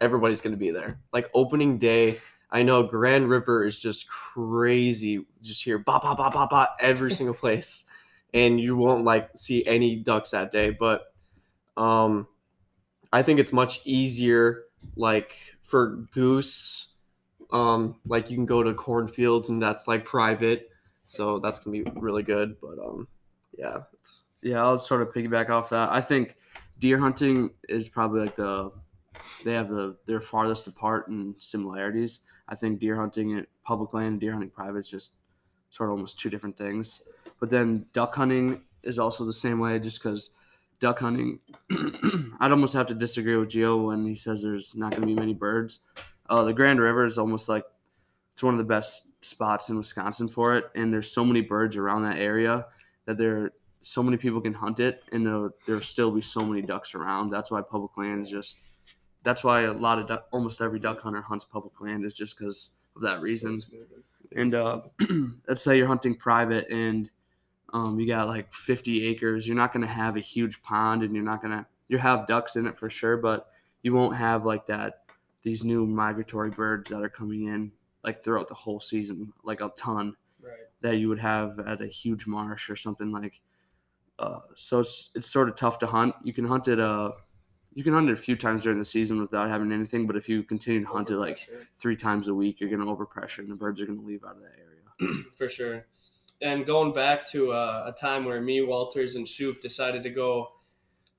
everybody's 0.01 0.41
gonna 0.41 0.57
be 0.57 0.71
there. 0.71 0.99
Like 1.13 1.29
opening 1.33 1.77
day, 1.77 2.19
I 2.51 2.63
know 2.63 2.83
Grand 2.83 3.29
River 3.29 3.65
is 3.65 3.79
just 3.79 4.09
crazy. 4.09 5.25
Just 5.41 5.63
hear 5.63 5.77
ba 5.77 5.99
ba 6.01 6.15
ba 6.15 6.31
ba 6.33 6.47
ba 6.49 6.69
every 6.79 7.11
single 7.11 7.35
place, 7.43 7.85
and 8.33 8.59
you 8.59 8.75
won't 8.75 9.05
like 9.05 9.29
see 9.35 9.65
any 9.65 9.95
ducks 9.95 10.31
that 10.31 10.51
day. 10.51 10.71
But 10.71 11.13
um, 11.79 12.27
I 13.11 13.23
think 13.23 13.39
it's 13.39 13.53
much 13.53 13.79
easier 13.85 14.65
like 14.95 15.35
for 15.61 16.05
goose. 16.13 16.87
Um, 17.51 17.95
like 18.05 18.29
you 18.29 18.37
can 18.37 18.45
go 18.45 18.61
to 18.61 18.73
cornfields 18.73 19.49
and 19.49 19.61
that's 19.61 19.87
like 19.87 20.05
private, 20.05 20.69
so 21.05 21.39
that's 21.39 21.57
gonna 21.59 21.81
be 21.81 21.91
really 21.95 22.21
good. 22.21 22.57
But 22.61 22.77
um, 22.77 23.07
yeah, 23.57 23.77
yeah, 24.43 24.61
I'll 24.61 24.77
sort 24.77 25.01
of 25.01 25.13
piggyback 25.13 25.49
off 25.49 25.69
that. 25.69 25.89
I 25.89 26.01
think 26.01 26.35
deer 26.79 26.99
hunting 26.99 27.51
is 27.67 27.89
probably 27.89 28.21
like 28.21 28.35
the 28.35 28.71
they 29.43 29.53
have 29.53 29.69
the 29.69 29.97
they're 30.05 30.21
farthest 30.21 30.67
apart 30.67 31.07
in 31.07 31.33
similarities. 31.39 32.19
I 32.47 32.55
think 32.55 32.79
deer 32.79 32.95
hunting 32.95 33.37
at 33.37 33.47
public 33.63 33.93
land 33.93 34.07
and 34.07 34.19
deer 34.19 34.33
hunting 34.33 34.49
private 34.49 34.79
is 34.79 34.89
just 34.89 35.13
sort 35.69 35.89
of 35.89 35.93
almost 35.93 36.19
two 36.19 36.29
different 36.29 36.57
things. 36.57 37.01
But 37.39 37.49
then 37.49 37.85
duck 37.93 38.15
hunting 38.15 38.61
is 38.83 38.99
also 38.99 39.25
the 39.25 39.33
same 39.33 39.59
way, 39.59 39.79
just 39.79 40.03
because 40.03 40.31
duck 40.79 40.99
hunting, 40.99 41.39
I'd 42.39 42.51
almost 42.51 42.73
have 42.73 42.87
to 42.87 42.95
disagree 42.95 43.35
with 43.35 43.49
Gio 43.49 43.87
when 43.87 44.05
he 44.05 44.15
says 44.15 44.41
there's 44.41 44.75
not 44.75 44.91
going 44.91 45.01
to 45.01 45.07
be 45.07 45.13
many 45.13 45.33
birds. 45.33 45.79
Uh, 46.29 46.43
the 46.43 46.53
Grand 46.53 46.79
River 46.79 47.05
is 47.05 47.17
almost 47.17 47.49
like 47.49 47.63
it's 48.33 48.43
one 48.43 48.53
of 48.53 48.57
the 48.59 48.63
best 48.63 49.07
spots 49.21 49.69
in 49.69 49.77
Wisconsin 49.77 50.27
for 50.27 50.55
it, 50.55 50.65
and 50.75 50.93
there's 50.93 51.11
so 51.11 51.25
many 51.25 51.41
birds 51.41 51.75
around 51.75 52.03
that 52.03 52.17
area 52.17 52.67
that 53.05 53.17
there 53.17 53.51
so 53.81 54.03
many 54.03 54.17
people 54.17 54.41
can 54.41 54.53
hunt 54.53 54.79
it, 54.79 55.03
and 55.11 55.25
there'll, 55.25 55.51
there'll 55.65 55.81
still 55.81 56.11
be 56.11 56.21
so 56.21 56.45
many 56.45 56.61
ducks 56.61 56.95
around. 56.95 57.31
That's 57.31 57.51
why 57.51 57.61
public 57.61 57.97
land 57.97 58.25
is 58.25 58.31
just. 58.31 58.61
That's 59.23 59.43
why 59.43 59.61
a 59.61 59.73
lot 59.73 59.99
of 59.99 60.07
duck, 60.07 60.27
almost 60.31 60.61
every 60.61 60.79
duck 60.79 61.01
hunter 61.01 61.21
hunts 61.21 61.43
public 61.43 61.79
land 61.81 62.05
is 62.05 62.13
just 62.13 62.37
because 62.37 62.69
of 62.95 63.01
that 63.01 63.19
reason. 63.19 63.59
And 64.35 64.55
uh, 64.55 64.81
let's 65.47 65.61
say 65.61 65.77
you're 65.77 65.87
hunting 65.87 66.15
private 66.15 66.69
and 66.69 67.09
um, 67.73 67.99
you 67.99 68.07
got 68.07 68.27
like 68.27 68.51
50 68.53 69.05
acres. 69.07 69.47
You're 69.47 69.55
not 69.57 69.73
going 69.73 69.85
to 69.85 69.91
have 69.93 70.15
a 70.17 70.21
huge 70.21 70.61
pond, 70.61 71.03
and 71.03 71.13
you're 71.15 71.23
not 71.23 71.41
going 71.41 71.57
to 71.57 71.65
you 71.87 71.97
have 71.97 72.27
ducks 72.27 72.55
in 72.55 72.67
it 72.67 72.77
for 72.77 72.89
sure, 72.89 73.17
but 73.17 73.47
you 73.81 73.93
won't 73.93 74.15
have 74.15 74.45
like 74.45 74.65
that 74.67 75.03
these 75.41 75.63
new 75.63 75.85
migratory 75.85 76.49
birds 76.51 76.89
that 76.89 77.01
are 77.01 77.09
coming 77.09 77.45
in 77.47 77.71
like 78.03 78.23
throughout 78.23 78.47
the 78.47 78.53
whole 78.53 78.79
season, 78.79 79.33
like 79.43 79.61
a 79.61 79.69
ton 79.77 80.15
Right. 80.41 80.53
that 80.81 80.97
you 80.97 81.09
would 81.09 81.19
have 81.19 81.59
at 81.59 81.81
a 81.81 81.87
huge 81.87 82.25
marsh 82.27 82.69
or 82.69 82.75
something 82.75 83.11
like. 83.11 83.41
Uh, 84.17 84.39
so 84.55 84.79
it's 84.79 85.11
it's 85.15 85.29
sort 85.31 85.49
of 85.49 85.55
tough 85.55 85.79
to 85.79 85.87
hunt. 85.87 86.13
You 86.23 86.33
can 86.33 86.45
hunt 86.45 86.67
it 86.67 86.79
uh, 86.79 87.11
you 87.73 87.83
can 87.83 87.93
hunt 87.93 88.09
it 88.09 88.13
a 88.13 88.17
few 88.17 88.35
times 88.35 88.63
during 88.63 88.79
the 88.79 88.85
season 88.85 89.21
without 89.21 89.47
having 89.49 89.71
anything, 89.71 90.07
but 90.07 90.15
if 90.17 90.27
you 90.27 90.43
continue 90.43 90.81
to 90.81 90.87
hunt 90.87 91.09
it 91.09 91.17
like 91.17 91.47
three 91.77 91.95
times 91.95 92.27
a 92.27 92.33
week, 92.33 92.59
you're 92.59 92.69
gonna 92.69 92.85
overpressure 92.85 93.39
and 93.39 93.49
the 93.51 93.55
birds 93.55 93.79
are 93.81 93.85
gonna 93.85 94.01
leave 94.01 94.23
out 94.25 94.35
of 94.35 94.41
that 94.41 94.51
area. 94.59 95.23
for 95.35 95.47
sure. 95.49 95.85
And 96.41 96.65
going 96.65 96.93
back 96.93 97.25
to 97.31 97.51
uh, 97.51 97.83
a 97.87 97.91
time 97.91 98.23
where 98.25 98.39
me, 98.39 98.61
Walters, 98.61 99.15
and 99.15 99.27
Shoop 99.27 99.61
decided 99.61 100.03
to 100.03 100.09
go 100.09 100.53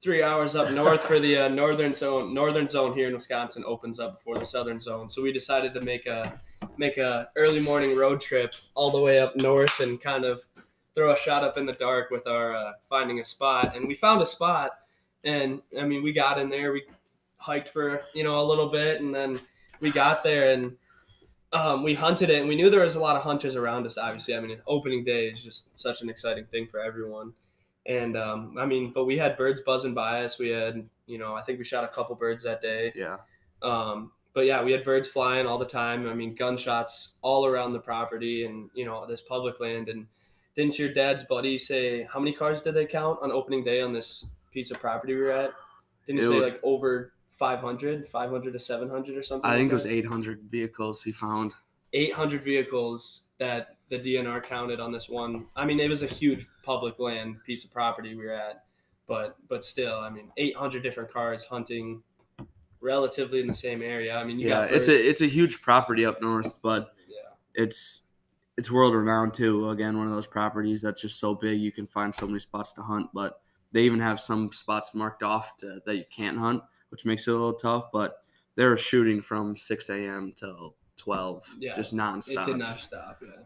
three 0.02 0.22
hours 0.22 0.56
up 0.56 0.70
north 0.72 1.02
for 1.02 1.20
the 1.20 1.36
uh, 1.36 1.48
northern 1.48 1.92
zone. 1.92 2.32
Northern 2.32 2.66
zone 2.66 2.94
here 2.94 3.08
in 3.08 3.14
Wisconsin 3.14 3.62
opens 3.66 4.00
up 4.00 4.16
before 4.16 4.38
the 4.38 4.44
southern 4.44 4.80
zone, 4.80 5.10
so 5.10 5.22
we 5.22 5.32
decided 5.32 5.74
to 5.74 5.80
make 5.80 6.06
a 6.06 6.40
make 6.76 6.96
a 6.96 7.28
early 7.36 7.60
morning 7.60 7.96
road 7.96 8.20
trip 8.20 8.54
all 8.74 8.90
the 8.90 9.00
way 9.00 9.18
up 9.18 9.36
north 9.36 9.80
and 9.80 10.00
kind 10.00 10.24
of 10.24 10.42
throw 10.94 11.12
a 11.12 11.16
shot 11.16 11.44
up 11.44 11.58
in 11.58 11.66
the 11.66 11.74
dark 11.74 12.10
with 12.10 12.26
our 12.26 12.54
uh, 12.54 12.72
finding 12.88 13.20
a 13.20 13.24
spot. 13.24 13.76
And 13.76 13.86
we 13.86 13.94
found 13.94 14.22
a 14.22 14.26
spot, 14.26 14.70
and 15.24 15.60
I 15.78 15.84
mean, 15.84 16.02
we 16.02 16.12
got 16.12 16.38
in 16.38 16.48
there, 16.48 16.72
we 16.72 16.84
hiked 17.36 17.68
for 17.68 18.02
you 18.14 18.24
know 18.24 18.40
a 18.40 18.44
little 18.44 18.70
bit, 18.70 19.02
and 19.02 19.14
then 19.14 19.38
we 19.80 19.90
got 19.90 20.24
there 20.24 20.52
and 20.52 20.76
um, 21.52 21.82
we 21.82 21.94
hunted 21.94 22.30
it 22.30 22.38
and 22.40 22.48
we 22.48 22.54
knew 22.54 22.70
there 22.70 22.80
was 22.80 22.94
a 22.94 23.00
lot 23.00 23.16
of 23.16 23.22
hunters 23.22 23.56
around 23.56 23.86
us 23.86 23.98
obviously. 23.98 24.34
I 24.34 24.40
mean 24.40 24.60
opening 24.66 25.04
day 25.04 25.28
is 25.28 25.42
just 25.42 25.78
such 25.78 26.02
an 26.02 26.08
exciting 26.08 26.46
thing 26.46 26.66
for 26.66 26.80
everyone. 26.80 27.32
And 27.86 28.16
um, 28.16 28.56
i 28.58 28.66
mean 28.66 28.92
but 28.94 29.04
we 29.04 29.18
had 29.18 29.36
birds 29.36 29.60
buzzing 29.62 29.94
by 29.94 30.24
us. 30.24 30.38
We 30.38 30.48
had 30.48 30.88
you 31.06 31.18
know 31.18 31.34
i 31.34 31.42
think 31.42 31.58
we 31.58 31.64
shot 31.64 31.84
a 31.84 31.88
couple 31.88 32.14
birds 32.14 32.42
that 32.44 32.62
day. 32.62 32.92
Yeah. 32.94 33.18
um, 33.62 34.12
but 34.32 34.46
yeah 34.46 34.62
we 34.62 34.70
had 34.70 34.84
birds 34.84 35.08
flying 35.08 35.46
all 35.46 35.58
the 35.58 35.66
time. 35.66 36.06
I 36.06 36.14
mean 36.14 36.34
gunshots 36.34 37.14
all 37.22 37.46
around 37.46 37.72
the 37.72 37.80
property 37.80 38.44
and 38.44 38.70
you 38.74 38.84
know 38.84 39.06
this 39.06 39.20
public 39.20 39.58
land. 39.60 39.88
And 39.88 40.06
didn't 40.54 40.78
your 40.78 40.92
dad's 40.92 41.24
buddy 41.24 41.58
say 41.58 42.04
how 42.04 42.20
many 42.20 42.32
cars 42.32 42.62
did 42.62 42.74
they 42.74 42.86
count 42.86 43.18
on 43.22 43.32
opening 43.32 43.64
day 43.64 43.80
on 43.80 43.92
this 43.92 44.26
piece 44.52 44.70
of 44.70 44.80
property 44.80 45.14
we 45.14 45.22
were 45.22 45.30
at? 45.30 45.52
Didn't 46.06 46.22
he 46.22 46.28
say 46.28 46.40
like 46.40 46.60
over 46.62 47.12
500 47.40 48.06
500 48.06 48.52
to 48.52 48.58
700 48.58 49.16
or 49.16 49.22
something 49.22 49.46
I 49.46 49.54
like 49.54 49.60
think 49.60 49.70
it 49.70 49.74
was 49.74 49.84
that? 49.84 49.92
800 49.92 50.42
vehicles 50.50 51.02
he 51.02 51.10
found. 51.10 51.54
800 51.94 52.44
vehicles 52.44 53.22
that 53.38 53.78
the 53.88 53.98
DNR 53.98 54.44
counted 54.44 54.78
on 54.78 54.92
this 54.92 55.08
one. 55.08 55.46
I 55.56 55.64
mean, 55.64 55.80
it 55.80 55.88
was 55.88 56.02
a 56.02 56.06
huge 56.06 56.46
public 56.62 56.98
land 56.98 57.36
piece 57.46 57.64
of 57.64 57.72
property 57.72 58.14
we 58.14 58.26
were 58.26 58.34
at, 58.34 58.64
but 59.08 59.38
but 59.48 59.64
still, 59.64 59.98
I 59.98 60.10
mean, 60.10 60.30
800 60.36 60.82
different 60.82 61.10
cars 61.10 61.44
hunting 61.44 62.02
relatively 62.82 63.40
in 63.40 63.46
the 63.46 63.54
same 63.54 63.80
area. 63.80 64.16
I 64.18 64.22
mean, 64.22 64.38
you 64.38 64.48
yeah, 64.48 64.64
it's 64.64 64.88
a 64.88 65.08
it's 65.08 65.22
a 65.22 65.26
huge 65.26 65.62
property 65.62 66.04
up 66.04 66.20
north, 66.20 66.56
but 66.62 66.92
yeah, 67.08 67.30
it's 67.54 68.04
it's 68.58 68.70
world 68.70 68.94
renowned 68.94 69.32
too. 69.32 69.70
Again, 69.70 69.96
one 69.96 70.06
of 70.06 70.12
those 70.12 70.26
properties 70.26 70.82
that's 70.82 71.00
just 71.00 71.18
so 71.18 71.34
big 71.34 71.58
you 71.58 71.72
can 71.72 71.86
find 71.86 72.14
so 72.14 72.26
many 72.26 72.38
spots 72.38 72.72
to 72.74 72.82
hunt. 72.82 73.08
But 73.14 73.40
they 73.72 73.84
even 73.84 74.00
have 74.00 74.20
some 74.20 74.52
spots 74.52 74.94
marked 74.94 75.22
off 75.22 75.56
to, 75.58 75.80
that 75.86 75.96
you 75.96 76.04
can't 76.10 76.36
hunt, 76.36 76.62
which 76.90 77.04
makes 77.04 77.26
it 77.26 77.30
a 77.30 77.34
little 77.34 77.54
tough. 77.54 77.90
But 77.92 78.18
they 78.56 78.64
were 78.66 78.76
shooting 78.76 79.20
from 79.20 79.56
6 79.56 79.90
a.m. 79.90 80.32
till 80.36 80.76
12, 80.98 81.56
Yeah, 81.58 81.74
just 81.74 81.92
It 81.92 81.96
did 82.46 82.58
not 82.58 82.78
stop. 82.78 83.22
Yeah, 83.22 83.42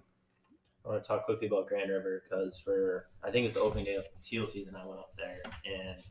I 0.84 0.88
want 0.88 1.02
to 1.02 1.06
talk 1.06 1.24
quickly 1.24 1.46
about 1.46 1.68
Grand 1.68 1.90
River 1.90 2.22
because 2.24 2.58
for 2.58 3.08
I 3.22 3.30
think 3.30 3.46
it's 3.46 3.54
the 3.54 3.60
opening 3.60 3.84
day 3.84 3.94
of 3.94 4.04
the 4.04 4.22
teal 4.22 4.46
season. 4.46 4.74
I 4.76 4.86
went 4.86 5.00
up 5.00 5.14
there 5.16 5.40
and 5.64 6.02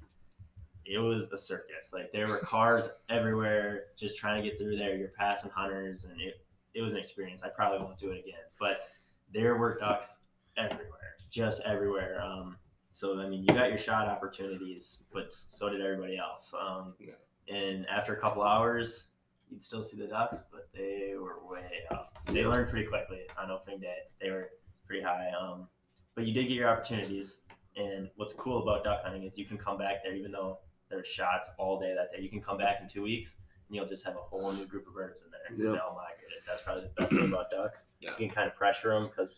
it 0.86 1.00
was 1.00 1.32
a 1.32 1.38
circus. 1.38 1.92
Like 1.94 2.12
there 2.12 2.28
were 2.28 2.40
cars 2.40 2.90
everywhere, 3.10 3.86
just 3.98 4.18
trying 4.18 4.42
to 4.42 4.50
get 4.50 4.58
through 4.58 4.78
there. 4.78 4.96
You're 4.96 5.10
passing 5.18 5.52
hunters, 5.52 6.06
and 6.06 6.20
it 6.20 6.36
it 6.74 6.82
was 6.82 6.94
an 6.94 7.00
experience. 7.00 7.44
I 7.44 7.50
probably 7.50 7.80
won't 7.80 8.00
do 8.00 8.10
it 8.10 8.20
again, 8.20 8.44
but 8.60 8.90
there 9.34 9.56
were 9.56 9.78
ducks 9.80 10.20
everywhere, 10.58 11.18
just 11.30 11.62
everywhere. 11.62 12.22
Um, 12.22 12.58
so 12.94 13.20
I 13.20 13.28
mean, 13.28 13.42
you 13.42 13.48
got 13.48 13.70
your 13.70 13.78
shot 13.80 14.08
opportunities, 14.08 15.04
but 15.12 15.34
so 15.34 15.70
did 15.70 15.82
everybody 15.82 16.18
else. 16.18 16.54
Um, 16.54 16.94
Yeah. 17.00 17.14
And 17.54 17.86
after 17.90 18.14
a 18.14 18.20
couple 18.22 18.42
hours, 18.44 19.08
you'd 19.50 19.62
still 19.64 19.84
see 19.84 19.98
the 19.98 20.08
ducks, 20.08 20.46
but 20.52 20.70
they 20.74 21.14
were 21.20 21.40
way 21.50 21.70
up. 21.92 22.18
They 22.28 22.46
learned 22.46 22.70
pretty 22.70 22.88
quickly 22.88 23.22
on 23.38 23.52
opening 23.52 23.82
day. 23.82 23.98
They 24.22 24.30
were 24.30 24.52
pretty 24.88 25.04
high. 25.04 25.30
Um, 25.38 25.68
but 26.16 26.26
you 26.26 26.34
did 26.34 26.44
get 26.48 26.54
your 26.54 26.70
opportunities. 26.70 27.42
And 27.76 28.10
what's 28.16 28.34
cool 28.34 28.62
about 28.62 28.84
duck 28.84 29.04
hunting 29.04 29.24
is 29.24 29.38
you 29.38 29.46
can 29.46 29.58
come 29.58 29.78
back 29.78 30.04
there, 30.04 30.14
even 30.14 30.32
though 30.32 30.60
there's 30.90 31.08
shots 31.08 31.52
all 31.58 31.80
day 31.80 31.94
that 31.96 32.16
day. 32.16 32.24
You 32.24 32.30
can 32.30 32.42
come 32.42 32.58
back 32.58 32.78
in 32.82 32.88
two 32.88 33.02
weeks, 33.02 33.38
and 33.68 33.76
you'll 33.76 33.88
just 33.88 34.06
have 34.06 34.16
a 34.16 34.20
whole 34.20 34.52
new 34.54 34.66
group 34.66 34.88
of 34.88 34.94
birds 34.94 35.24
in 35.24 35.32
there. 35.32 35.66
Yep. 35.66 35.74
They 35.74 35.80
all 35.80 35.96
migrated. 35.96 36.44
That's 36.48 36.62
probably 36.64 36.84
the 36.84 37.02
best 37.02 37.12
thing 37.14 37.26
about 37.28 37.50
ducks. 37.52 37.86
Yeah. 38.00 38.12
You 38.12 38.16
can 38.16 38.30
kind 38.30 38.48
of 38.48 38.56
pressure 38.56 38.90
them 38.94 39.08
because 39.08 39.32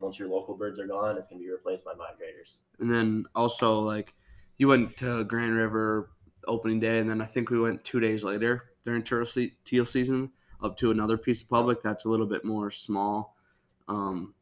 once 0.00 0.18
your 0.18 0.28
local 0.28 0.56
birds 0.56 0.78
are 0.78 0.86
gone, 0.86 1.16
it's 1.16 1.28
gonna 1.28 1.40
be 1.40 1.50
replaced 1.50 1.84
by 1.84 1.92
migrators. 1.92 2.54
And 2.80 2.92
then 2.92 3.24
also 3.34 3.80
like 3.80 4.14
you 4.58 4.68
went 4.68 4.96
to 4.98 5.24
Grand 5.24 5.54
River 5.54 6.10
opening 6.46 6.80
day, 6.80 6.98
and 6.98 7.08
then 7.08 7.20
I 7.20 7.26
think 7.26 7.50
we 7.50 7.58
went 7.58 7.84
two 7.84 8.00
days 8.00 8.22
later 8.22 8.70
during 8.84 9.02
turtle 9.02 9.46
teal 9.64 9.86
season 9.86 10.30
up 10.62 10.76
to 10.78 10.90
another 10.90 11.16
piece 11.16 11.42
of 11.42 11.48
public 11.48 11.82
that's 11.82 12.04
a 12.04 12.08
little 12.08 12.26
bit 12.26 12.44
more 12.44 12.70
small. 12.70 13.36
Um, 13.88 14.34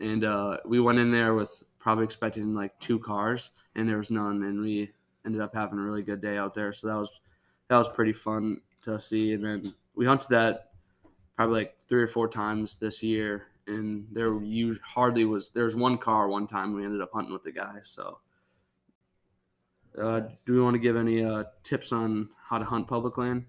and 0.00 0.24
uh, 0.24 0.58
we 0.64 0.80
went 0.80 0.98
in 0.98 1.10
there 1.10 1.34
with 1.34 1.62
probably 1.78 2.04
expecting 2.04 2.54
like 2.54 2.78
two 2.80 2.98
cars, 2.98 3.50
and 3.74 3.88
there 3.88 3.98
was 3.98 4.10
none, 4.10 4.42
and 4.42 4.60
we 4.60 4.90
ended 5.24 5.40
up 5.40 5.54
having 5.54 5.78
a 5.78 5.82
really 5.82 6.02
good 6.02 6.20
day 6.20 6.36
out 6.36 6.54
there. 6.54 6.72
So 6.72 6.88
that 6.88 6.96
was 6.96 7.20
that 7.68 7.76
was 7.76 7.88
pretty 7.88 8.12
fun 8.12 8.60
to 8.84 9.00
see. 9.00 9.32
And 9.32 9.44
then 9.44 9.74
we 9.94 10.06
hunted 10.06 10.30
that 10.30 10.70
probably 11.36 11.60
like 11.60 11.78
three 11.88 12.02
or 12.02 12.08
four 12.08 12.28
times 12.28 12.78
this 12.78 13.02
year, 13.02 13.46
and 13.70 14.06
there 14.12 14.42
you 14.42 14.76
hardly 14.84 15.24
was. 15.24 15.50
There 15.50 15.64
was 15.64 15.74
one 15.76 15.96
car 15.98 16.28
one 16.28 16.46
time 16.46 16.74
we 16.74 16.84
ended 16.84 17.00
up 17.00 17.10
hunting 17.12 17.32
with 17.32 17.42
the 17.44 17.52
guy. 17.52 17.78
So, 17.82 18.18
uh, 20.00 20.20
do 20.46 20.52
we 20.54 20.60
want 20.60 20.74
to 20.74 20.78
give 20.80 20.96
any 20.96 21.24
uh, 21.24 21.44
tips 21.62 21.92
on 21.92 22.28
how 22.48 22.58
to 22.58 22.64
hunt 22.64 22.88
public 22.88 23.16
land 23.16 23.46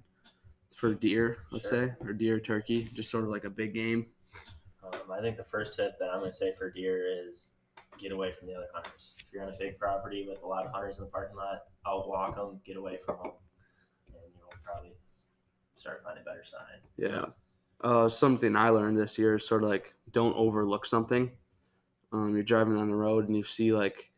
for 0.76 0.94
deer? 0.94 1.38
Let's 1.52 1.70
Sure. 1.70 1.88
say 1.88 1.94
or 2.08 2.14
deer, 2.14 2.40
turkey, 2.40 2.90
just 2.94 3.12
sort 3.12 3.24
of 3.24 3.30
like 3.30 3.44
a 3.44 3.50
big 3.50 3.74
game. 3.74 4.08
Um, 4.84 5.12
I 5.12 5.22
think 5.22 5.38
the 5.38 5.44
first 5.44 5.76
tip 5.76 5.98
that 6.00 6.10
I'm 6.10 6.20
going 6.20 6.32
to 6.32 6.38
say 6.38 6.54
for 6.58 6.70
deer 6.70 7.06
is 7.28 7.54
get 8.00 8.12
away 8.12 8.34
from 8.38 8.48
the 8.48 8.56
other 8.56 8.68
hunters. 8.74 9.16
If 9.20 9.26
you're 9.34 9.44
on 9.44 9.54
a 9.54 9.58
big 9.58 9.78
property 9.78 10.26
with 10.28 10.42
a 10.44 10.48
lot 10.48 10.66
of 10.66 10.72
hunters 10.72 10.98
in 10.98 11.06
the 11.06 11.12
parking 11.12 11.38
lot, 11.38 11.66
outwalk 11.86 12.36
them, 12.36 12.60
get 12.66 12.78
away 12.78 13.00
from 13.06 13.18
them, 13.18 13.32
and 14.08 14.34
you'll 14.36 14.50
probably 14.64 14.94
start 15.78 16.02
finding 16.04 16.24
better 16.24 16.44
sign. 16.44 16.80
Yeah. 16.98 17.26
Uh, 17.84 18.08
something 18.08 18.56
I 18.56 18.70
learned 18.70 19.00
this 19.00 19.18
year 19.18 19.36
is 19.36 19.48
sort 19.48 19.64
of 19.64 19.70
like 19.70 19.96
don't 20.12 20.36
overlook 20.36 20.86
something. 20.86 21.32
Um, 22.14 22.34
you're 22.36 22.44
driving 22.44 22.78
on 22.78 22.90
the 22.90 22.96
road 22.96 23.28
and 23.28 23.36
you 23.36 23.44
see 23.44 23.74
like 23.74 24.12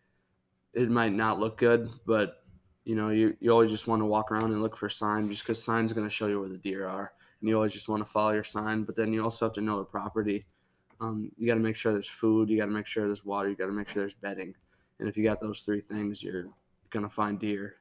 it 0.73 0.89
might 0.89 1.13
not 1.13 1.39
look 1.39 1.57
good, 1.57 1.89
but 2.05 2.43
you 2.83 2.95
know 2.95 3.09
you, 3.09 3.35
you 3.39 3.51
always 3.51 3.71
just 3.71 3.87
want 3.87 4.01
to 4.01 4.05
walk 4.05 4.31
around 4.31 4.51
and 4.51 4.61
look 4.61 4.75
for 4.75 4.89
sign 4.89 5.29
just 5.29 5.43
because 5.43 5.63
sign's 5.63 5.93
going 5.93 6.07
to 6.07 6.13
show 6.13 6.27
you 6.27 6.39
where 6.39 6.49
the 6.49 6.57
deer 6.57 6.87
are, 6.87 7.13
and 7.39 7.49
you 7.49 7.55
always 7.55 7.73
just 7.73 7.87
want 7.87 8.05
to 8.05 8.11
follow 8.11 8.31
your 8.31 8.43
sign. 8.43 8.83
But 8.83 8.95
then 8.95 9.13
you 9.13 9.23
also 9.23 9.45
have 9.45 9.53
to 9.53 9.61
know 9.61 9.77
the 9.77 9.85
property. 9.85 10.45
Um, 10.99 11.31
you 11.37 11.47
got 11.47 11.55
to 11.55 11.59
make 11.59 11.75
sure 11.75 11.93
there's 11.93 12.07
food. 12.07 12.49
You 12.49 12.57
got 12.57 12.65
to 12.65 12.71
make 12.71 12.87
sure 12.87 13.05
there's 13.05 13.25
water. 13.25 13.49
You 13.49 13.55
got 13.55 13.67
to 13.67 13.71
make 13.71 13.89
sure 13.89 14.01
there's 14.01 14.13
bedding. 14.13 14.53
And 14.99 15.07
if 15.07 15.17
you 15.17 15.23
got 15.23 15.41
those 15.41 15.61
three 15.61 15.81
things, 15.81 16.23
you're 16.23 16.47
gonna 16.89 17.09
find 17.09 17.39
deer. 17.39 17.75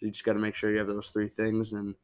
You 0.00 0.10
just 0.10 0.24
got 0.24 0.34
to 0.34 0.38
make 0.38 0.54
sure 0.54 0.70
you 0.70 0.78
have 0.78 0.86
those 0.86 1.08
three 1.08 1.28
things 1.28 1.72
and 1.72 1.94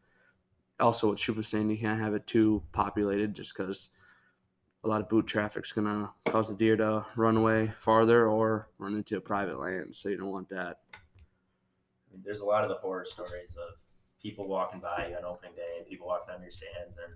also 0.81 1.09
what 1.09 1.19
Shoop 1.19 1.37
was 1.37 1.49
saying, 1.49 1.71
you 1.71 1.79
can't 1.79 2.01
have 2.01 2.15
it 2.15 2.27
too 2.27 2.63
populated 2.73 3.35
just 3.35 3.57
because 3.57 3.91
a 4.83 4.89
lot 4.89 5.01
of 5.01 5.09
boot 5.09 5.27
traffic's 5.27 5.73
gonna 5.73 6.11
cause 6.27 6.49
the 6.49 6.55
deer 6.57 6.77
to 6.77 7.07
run 7.17 7.37
away 7.37 7.73
farther 7.81 8.27
or 8.29 8.69
run 8.79 8.95
into 8.95 9.17
a 9.17 9.21
private 9.21 9.59
land. 9.59 9.95
So 9.95 10.09
you 10.09 10.17
don't 10.17 10.31
want 10.31 10.49
that. 10.51 10.81
There's 12.23 12.41
a 12.41 12.45
lot 12.45 12.65
of 12.65 12.69
the 12.71 12.77
horror 12.77 13.05
stories 13.05 13.57
of 13.57 13.75
people 14.23 14.47
walking 14.47 14.81
by 14.81 15.15
on 15.19 15.25
opening 15.25 15.55
day 15.55 15.79
and 15.79 15.87
people 15.87 16.07
walking 16.07 16.35
on 16.35 16.43
your 16.43 16.51
stands. 16.51 16.97
And 17.03 17.15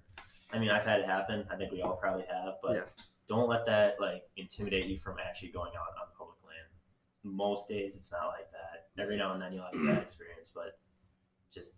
I 0.52 0.58
mean, 0.58 0.70
I've 0.70 0.84
had 0.84 1.00
it 1.00 1.06
happen. 1.06 1.46
I 1.50 1.56
think 1.56 1.72
we 1.72 1.82
all 1.82 1.96
probably 1.96 2.24
have, 2.30 2.54
but 2.62 2.74
Yeah. 2.76 2.84
don't 3.28 3.48
let 3.48 3.66
that 3.66 4.00
like 4.00 4.28
intimidate 4.36 4.86
you 4.86 4.98
from 4.98 5.18
actually 5.18 5.50
going 5.50 5.72
out 5.76 5.94
on 6.00 6.08
public 6.16 6.38
land. 6.46 6.66
Most 7.22 7.68
days 7.68 7.96
it's 7.96 8.10
not 8.10 8.28
like 8.28 8.50
that. 8.52 8.88
Every 9.00 9.16
now 9.16 9.32
and 9.34 9.42
then 9.42 9.52
you'll 9.52 9.64
have 9.64 9.74
a 9.74 9.86
bad 9.94 10.02
experience, 10.02 10.50
but 10.54 10.78
just 11.52 11.76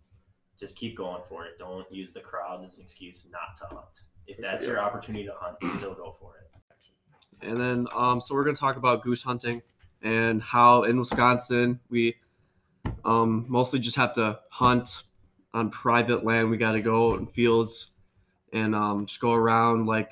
just 0.60 0.76
keep 0.76 0.96
going 0.96 1.22
for 1.28 1.46
it. 1.46 1.58
Don't 1.58 1.90
use 1.90 2.12
the 2.12 2.20
crowds 2.20 2.64
as 2.64 2.76
an 2.76 2.84
excuse 2.84 3.26
not 3.32 3.56
to 3.58 3.74
hunt. 3.74 4.02
If 4.26 4.38
that's 4.38 4.64
your 4.66 4.78
opportunity 4.78 5.24
to 5.24 5.32
hunt, 5.34 5.56
still 5.76 5.94
go 5.94 6.14
for 6.20 6.34
it. 6.36 6.50
And 7.42 7.58
then, 7.58 7.86
um, 7.94 8.20
so 8.20 8.34
we're 8.34 8.44
going 8.44 8.54
to 8.54 8.60
talk 8.60 8.76
about 8.76 9.02
goose 9.02 9.22
hunting 9.22 9.62
and 10.02 10.42
how 10.42 10.82
in 10.84 10.98
Wisconsin 10.98 11.80
we 11.88 12.16
um, 13.04 13.46
mostly 13.48 13.80
just 13.80 13.96
have 13.96 14.12
to 14.14 14.38
hunt 14.50 15.04
on 15.54 15.70
private 15.70 16.24
land. 16.24 16.50
We 16.50 16.58
got 16.58 16.72
to 16.72 16.82
go 16.82 17.14
in 17.16 17.26
fields 17.26 17.92
and 18.52 18.74
um, 18.74 19.06
just 19.06 19.20
go 19.20 19.32
around 19.32 19.86
like 19.86 20.10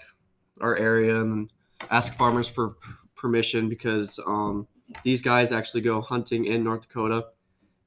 our 0.61 0.77
area 0.77 1.21
and 1.21 1.51
ask 1.91 2.15
farmers 2.15 2.49
for 2.49 2.77
permission 3.15 3.69
because 3.69 4.19
um, 4.27 4.67
these 5.03 5.21
guys 5.21 5.53
actually 5.53 5.83
go 5.83 6.01
hunting 6.01 6.47
in 6.47 6.65
North 6.65 6.83
Dakota. 6.83 7.27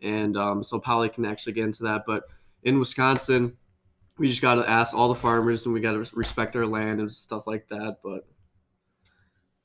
And 0.02 0.38
um, 0.38 0.64
so 0.64 0.80
Polly 0.80 1.10
can 1.10 1.26
actually 1.26 1.54
get 1.54 1.66
into 1.66 1.84
that. 1.84 2.04
But 2.06 2.24
in 2.64 2.80
Wisconsin, 2.80 3.58
we 4.18 4.28
just 4.28 4.42
got 4.42 4.56
to 4.56 4.70
ask 4.70 4.96
all 4.96 5.10
the 5.10 5.16
farmers 5.16 5.66
and 5.66 5.74
we 5.74 5.82
got 5.82 5.94
to 5.94 6.16
respect 6.16 6.54
their 6.54 6.66
land 6.66 7.00
and 7.00 7.12
stuff 7.12 7.48
like 7.48 7.68
that. 7.70 7.98
But 8.04 8.28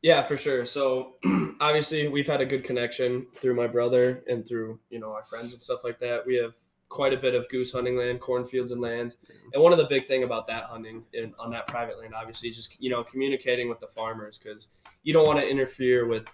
Yeah, 0.03 0.23
for 0.23 0.39
sure. 0.39 0.65
So 0.65 1.15
obviously 1.61 2.09
we've 2.09 2.27
had 2.27 2.41
a 2.41 2.47
good 2.47 2.65
connection 2.65 3.27
through 3.35 3.55
my 3.55 3.67
brother 3.67 4.25
and 4.29 4.47
through, 4.47 4.79
you 4.91 4.99
know, 4.99 5.11
our 5.11 5.25
friends 5.25 5.53
and 5.53 5.61
stuff 5.61 5.85
like 5.85 5.99
that. 6.01 6.27
We 6.27 6.37
have 6.37 6.55
quite 6.89 7.13
a 7.13 7.17
bit 7.17 7.35
of 7.35 7.49
goose 7.49 7.73
hunting 7.73 7.97
land, 7.97 8.21
cornfields 8.21 8.71
and 8.71 8.81
land. 8.81 9.17
And 9.53 9.63
one 9.63 9.73
of 9.73 9.79
the 9.79 9.87
big 9.87 10.07
thing 10.07 10.23
about 10.23 10.47
that 10.47 10.65
hunting 10.65 11.05
in, 11.13 11.35
on 11.39 11.51
that 11.51 11.67
private 11.67 11.99
land, 11.99 12.15
obviously, 12.15 12.49
is 12.49 12.57
just 12.57 12.81
you 12.81 12.91
know 12.91 13.03
communicating 13.05 13.69
with 13.69 13.81
the 13.81 13.87
farmers 13.89 14.39
because 14.39 14.69
you 15.03 15.13
don't 15.13 15.27
want 15.27 15.39
to 15.39 15.47
interfere 15.47 16.07
with 16.07 16.27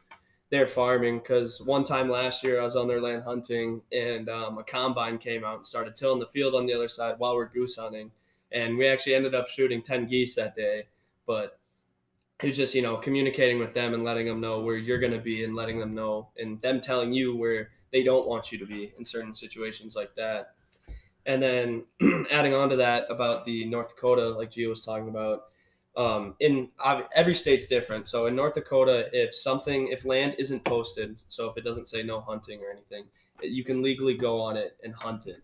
their 0.53 0.69
farming. 0.69 1.19
Because 1.19 1.61
one 1.63 1.83
time 1.83 2.09
last 2.09 2.45
year, 2.45 2.61
I 2.61 2.65
was 2.65 2.77
on 2.77 2.87
their 2.87 3.01
land 3.01 3.25
hunting, 3.25 3.81
and 3.91 4.29
um, 4.29 4.59
a 4.59 4.63
combine 4.63 5.19
came 5.19 5.43
out 5.43 5.57
and 5.57 5.67
started 5.67 5.97
tilling 5.97 6.21
the 6.21 6.27
field 6.27 6.55
on 6.55 6.67
the 6.67 6.75
other 6.75 6.89
side 6.89 7.17
while 7.19 7.35
we're 7.35 7.49
goose 7.49 7.77
hunting, 7.77 8.13
and 8.53 8.77
we 8.77 8.87
actually 8.87 9.15
ended 9.15 9.35
up 9.35 9.49
shooting 9.49 9.83
ten 9.83 10.07
geese 10.07 10.37
that 10.37 10.55
day. 10.55 10.85
But 11.27 11.59
it 12.43 12.49
was 12.49 12.57
just 12.57 12.75
you 12.75 12.83
know 12.83 12.97
communicating 12.99 13.59
with 13.59 13.73
them 13.73 13.95
and 13.95 14.05
letting 14.05 14.27
them 14.27 14.41
know 14.41 14.61
where 14.61 14.77
you're 14.77 14.99
going 14.99 15.13
to 15.13 15.19
be 15.19 15.45
and 15.45 15.55
letting 15.55 15.79
them 15.79 15.95
know 15.95 16.29
and 16.37 16.61
them 16.61 16.81
telling 16.81 17.13
you 17.13 17.35
where 17.35 17.71
they 17.93 18.03
don't 18.03 18.29
want 18.29 18.53
you 18.53 18.59
to 18.59 18.67
be 18.67 18.93
in 18.99 19.05
certain 19.05 19.35
situations 19.35 19.95
like 19.95 20.15
that 20.17 20.55
and 21.25 21.41
then 21.41 21.85
adding 22.33 22.53
on 22.53 22.69
to 22.69 22.75
that 22.77 23.05
about 23.11 23.45
the 23.45 23.65
north 23.67 23.91
dakota 23.91 24.31
like 24.31 24.51
gio 24.51 24.71
was 24.71 24.85
talking 24.85 25.09
about 25.09 25.52
um, 25.97 26.35
in 26.41 26.69
every 27.15 27.35
state's 27.35 27.67
different 27.67 28.09
so 28.09 28.27
in 28.27 28.35
north 28.35 28.55
dakota 28.55 29.09
if 29.13 29.35
something 29.35 29.89
if 29.89 30.05
land 30.05 30.35
isn't 30.39 30.65
posted 30.65 31.23
so 31.29 31.51
if 31.51 31.57
it 31.57 31.65
doesn't 31.65 31.89
say 31.89 32.03
no 32.03 32.21
hunting 32.21 32.61
or 32.61 32.71
anything 32.71 33.05
you 33.43 33.65
can 33.65 33.83
legally 33.83 34.15
go 34.15 34.41
on 34.41 34.57
it 34.57 34.77
and 34.85 34.95
hunt 34.95 35.27
it 35.27 35.43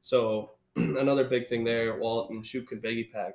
so 0.00 0.52
another 0.76 1.24
big 1.24 1.48
thing 1.48 1.64
there 1.64 1.98
walt 1.98 2.30
and 2.30 2.46
Shoop 2.46 2.68
can 2.68 2.80
baggy 2.80 3.10
pack 3.12 3.34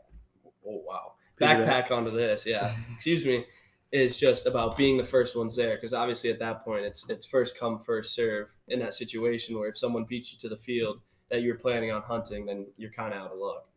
oh 0.67 0.81
wow 0.88 1.13
backpack 1.39 1.91
onto 1.91 2.12
this. 2.12 2.45
Yeah, 2.45 2.75
excuse 2.95 3.25
me. 3.25 3.43
Is 3.91 4.17
just 4.17 4.45
about 4.45 4.75
being 4.75 4.98
the 4.98 5.05
first 5.05 5.38
ones 5.38 5.55
there 5.55 5.75
because 5.75 5.93
obviously 5.93 6.29
at 6.29 6.39
that 6.39 6.65
point 6.65 6.84
it's 6.84 7.10
it's 7.10 7.25
first 7.25 7.57
come 7.57 7.79
first 7.79 8.13
serve 8.13 8.53
in 8.67 8.79
that 8.79 8.93
situation 8.93 9.57
where 9.57 9.69
if 9.69 9.77
someone 9.77 10.03
beats 10.03 10.34
you 10.34 10.39
to 10.39 10.50
the 10.50 10.57
field 10.57 11.00
that 11.29 11.43
you're 11.43 11.55
planning 11.55 11.91
on 11.91 12.01
hunting 12.01 12.45
then 12.45 12.65
you're 12.75 12.91
kind 12.91 13.13
of 13.13 13.22
out 13.22 13.31
of 13.31 13.38
luck. 13.38 13.69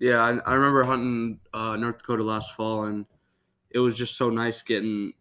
Yeah, 0.00 0.20
I, 0.20 0.38
I 0.50 0.54
remember 0.54 0.82
hunting 0.82 1.38
uh, 1.54 1.76
North 1.76 1.98
Dakota 1.98 2.24
last 2.24 2.54
fall 2.54 2.84
and 2.84 3.06
it 3.70 3.78
was 3.78 3.94
just 3.94 4.16
so 4.16 4.30
nice 4.30 4.62
getting 4.62 5.12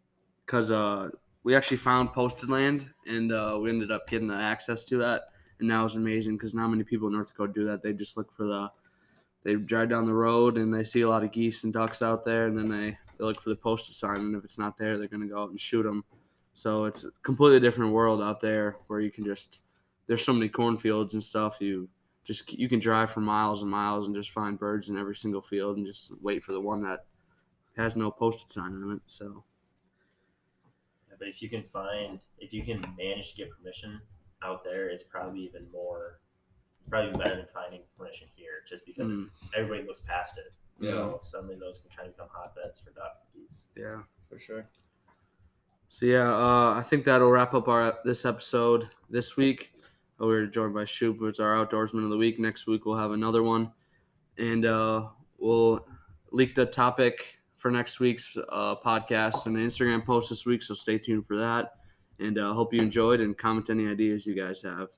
because 0.46 0.72
uh, 0.72 1.10
we 1.44 1.56
actually 1.56 1.78
found 1.78 2.12
posted 2.14 2.50
land 2.50 2.90
and 3.06 3.32
uh, 3.32 3.60
we 3.62 3.70
ended 3.70 3.92
up 3.92 4.08
getting 4.08 4.28
the 4.28 4.36
access 4.36 4.84
to 4.86 4.98
that 4.98 5.24
and 5.60 5.70
that 5.70 5.82
was 5.82 5.96
amazing 5.96 6.34
because 6.34 6.54
not 6.54 6.70
many 6.70 6.84
people 6.84 7.08
in 7.08 7.14
North 7.14 7.28
Dakota 7.28 7.54
do 7.54 7.66
that. 7.66 7.84
They 7.84 7.94
just 7.94 8.18
look 8.18 8.36
for 8.36 8.46
the 8.46 8.72
they 9.44 9.56
drive 9.56 9.90
down 9.90 10.06
the 10.06 10.14
road 10.14 10.58
and 10.58 10.74
they 10.74 10.84
see 10.84 11.02
a 11.02 11.10
lot 11.10 11.24
of 11.24 11.32
geese 11.32 11.64
and 11.64 11.72
ducks 11.72 12.02
out 12.02 12.26
there, 12.26 12.48
and 12.48 12.58
then 12.58 12.70
they, 12.70 12.98
they 13.18 13.26
look 13.26 13.42
for 13.42 13.50
the 13.50 13.56
posted 13.56 13.96
sign, 13.96 14.18
and 14.18 14.36
if 14.36 14.44
it's 14.44 14.58
not 14.58 14.78
there, 14.78 14.98
they're 14.98 15.08
going 15.08 15.22
to 15.22 15.34
go 15.34 15.42
out 15.42 15.50
and 15.50 15.60
shoot 15.60 15.84
them. 15.84 16.04
So 16.56 16.86
it's 16.86 17.06
a 17.06 17.12
completely 17.24 17.62
different 17.62 17.94
world 17.94 18.22
out 18.22 18.42
there 18.42 18.76
where 18.88 19.00
you 19.00 19.12
can 19.12 19.24
just 19.24 19.60
there's 20.08 20.26
so 20.26 20.34
many 20.34 20.50
cornfields 20.50 21.14
and 21.14 21.24
stuff. 21.24 21.58
You 21.62 21.88
just 22.24 22.54
you 22.54 22.70
can 22.70 22.80
drive 22.80 23.12
for 23.12 23.22
miles 23.22 23.62
and 23.62 23.72
miles 23.72 24.06
and 24.06 24.16
just 24.16 24.32
find 24.32 24.60
birds 24.60 24.90
in 24.90 24.98
every 24.98 25.16
single 25.16 25.42
field 25.42 25.78
and 25.78 25.86
just 25.86 26.12
wait 26.22 26.44
for 26.44 26.52
the 26.52 26.62
one 26.62 26.82
that 26.84 27.06
has 27.78 27.96
no 27.96 28.12
posted 28.12 28.52
sign 28.52 28.74
on 28.84 28.92
it. 28.92 29.02
So. 29.06 29.44
Yeah, 31.10 31.16
but 31.18 31.28
if 31.28 31.42
you 31.42 31.50
can 31.50 31.64
find 31.64 32.20
if 32.40 32.54
you 32.54 32.64
can 32.64 32.82
manage 32.98 33.32
to 33.32 33.38
get 33.38 33.50
permission 33.52 34.02
out 34.44 34.64
there, 34.64 34.90
it's 34.90 35.04
probably 35.04 35.42
even 35.42 35.66
more 35.72 36.20
It's 36.80 36.90
probably 36.90 37.12
better 37.18 37.36
than 37.36 37.48
finding 37.54 37.82
permission 37.98 38.28
here, 38.36 38.64
just 38.68 38.86
because 38.86 39.08
mm. 39.08 39.28
everybody 39.56 39.88
looks 39.88 40.02
past 40.02 40.38
it. 40.38 40.54
Yeah. 40.80 40.92
So 40.92 41.20
suddenly 41.32 41.56
those 41.60 41.80
can 41.80 41.90
kind 41.96 42.08
of 42.08 42.16
become 42.16 42.30
hotbeds 42.32 42.80
for 42.80 42.92
ducks 42.92 43.22
and 43.34 43.48
geese. 43.48 43.64
Yeah, 43.76 44.02
for 44.30 44.40
sure. 44.40 44.66
So 45.90 46.06
yeah, 46.06 46.32
uh, 46.32 46.74
I 46.78 46.84
think 46.86 47.04
that'll 47.04 47.32
wrap 47.32 47.54
up 47.54 47.68
our 47.68 47.98
this 48.06 48.24
episode 48.26 48.90
this 49.10 49.36
week. 49.36 49.74
We 50.20 50.36
are 50.36 50.46
joined 50.48 50.74
by 50.74 50.84
Shoop, 50.84 51.20
who's 51.20 51.40
our 51.40 51.54
outdoorsman 51.56 52.04
of 52.04 52.10
the 52.10 52.18
week. 52.18 52.40
Next 52.40 52.68
week 52.68 52.86
we'll 52.86 52.98
have 52.98 53.12
another 53.12 53.42
one, 53.42 53.72
and 54.38 54.66
uh, 54.66 55.08
we'll 55.38 55.86
leak 56.32 56.56
the 56.56 56.66
topic 56.66 57.40
for 57.58 57.72
next 57.72 58.00
week's 58.00 58.38
uh, 58.50 58.76
podcast 58.76 59.46
and 59.46 59.56
Instagram 59.56 60.06
post 60.06 60.30
this 60.30 60.46
week. 60.46 60.62
So 60.62 60.74
stay 60.74 60.98
tuned 60.98 61.26
for 61.26 61.38
that. 61.38 61.74
And 62.20 62.38
uh, 62.38 62.54
hope 62.54 62.74
you 62.74 62.82
enjoyed 62.82 63.22
and 63.22 63.38
comment 63.38 63.70
any 63.70 63.88
ideas 63.88 64.26
you 64.26 64.36
guys 64.36 64.62
have. 64.62 64.90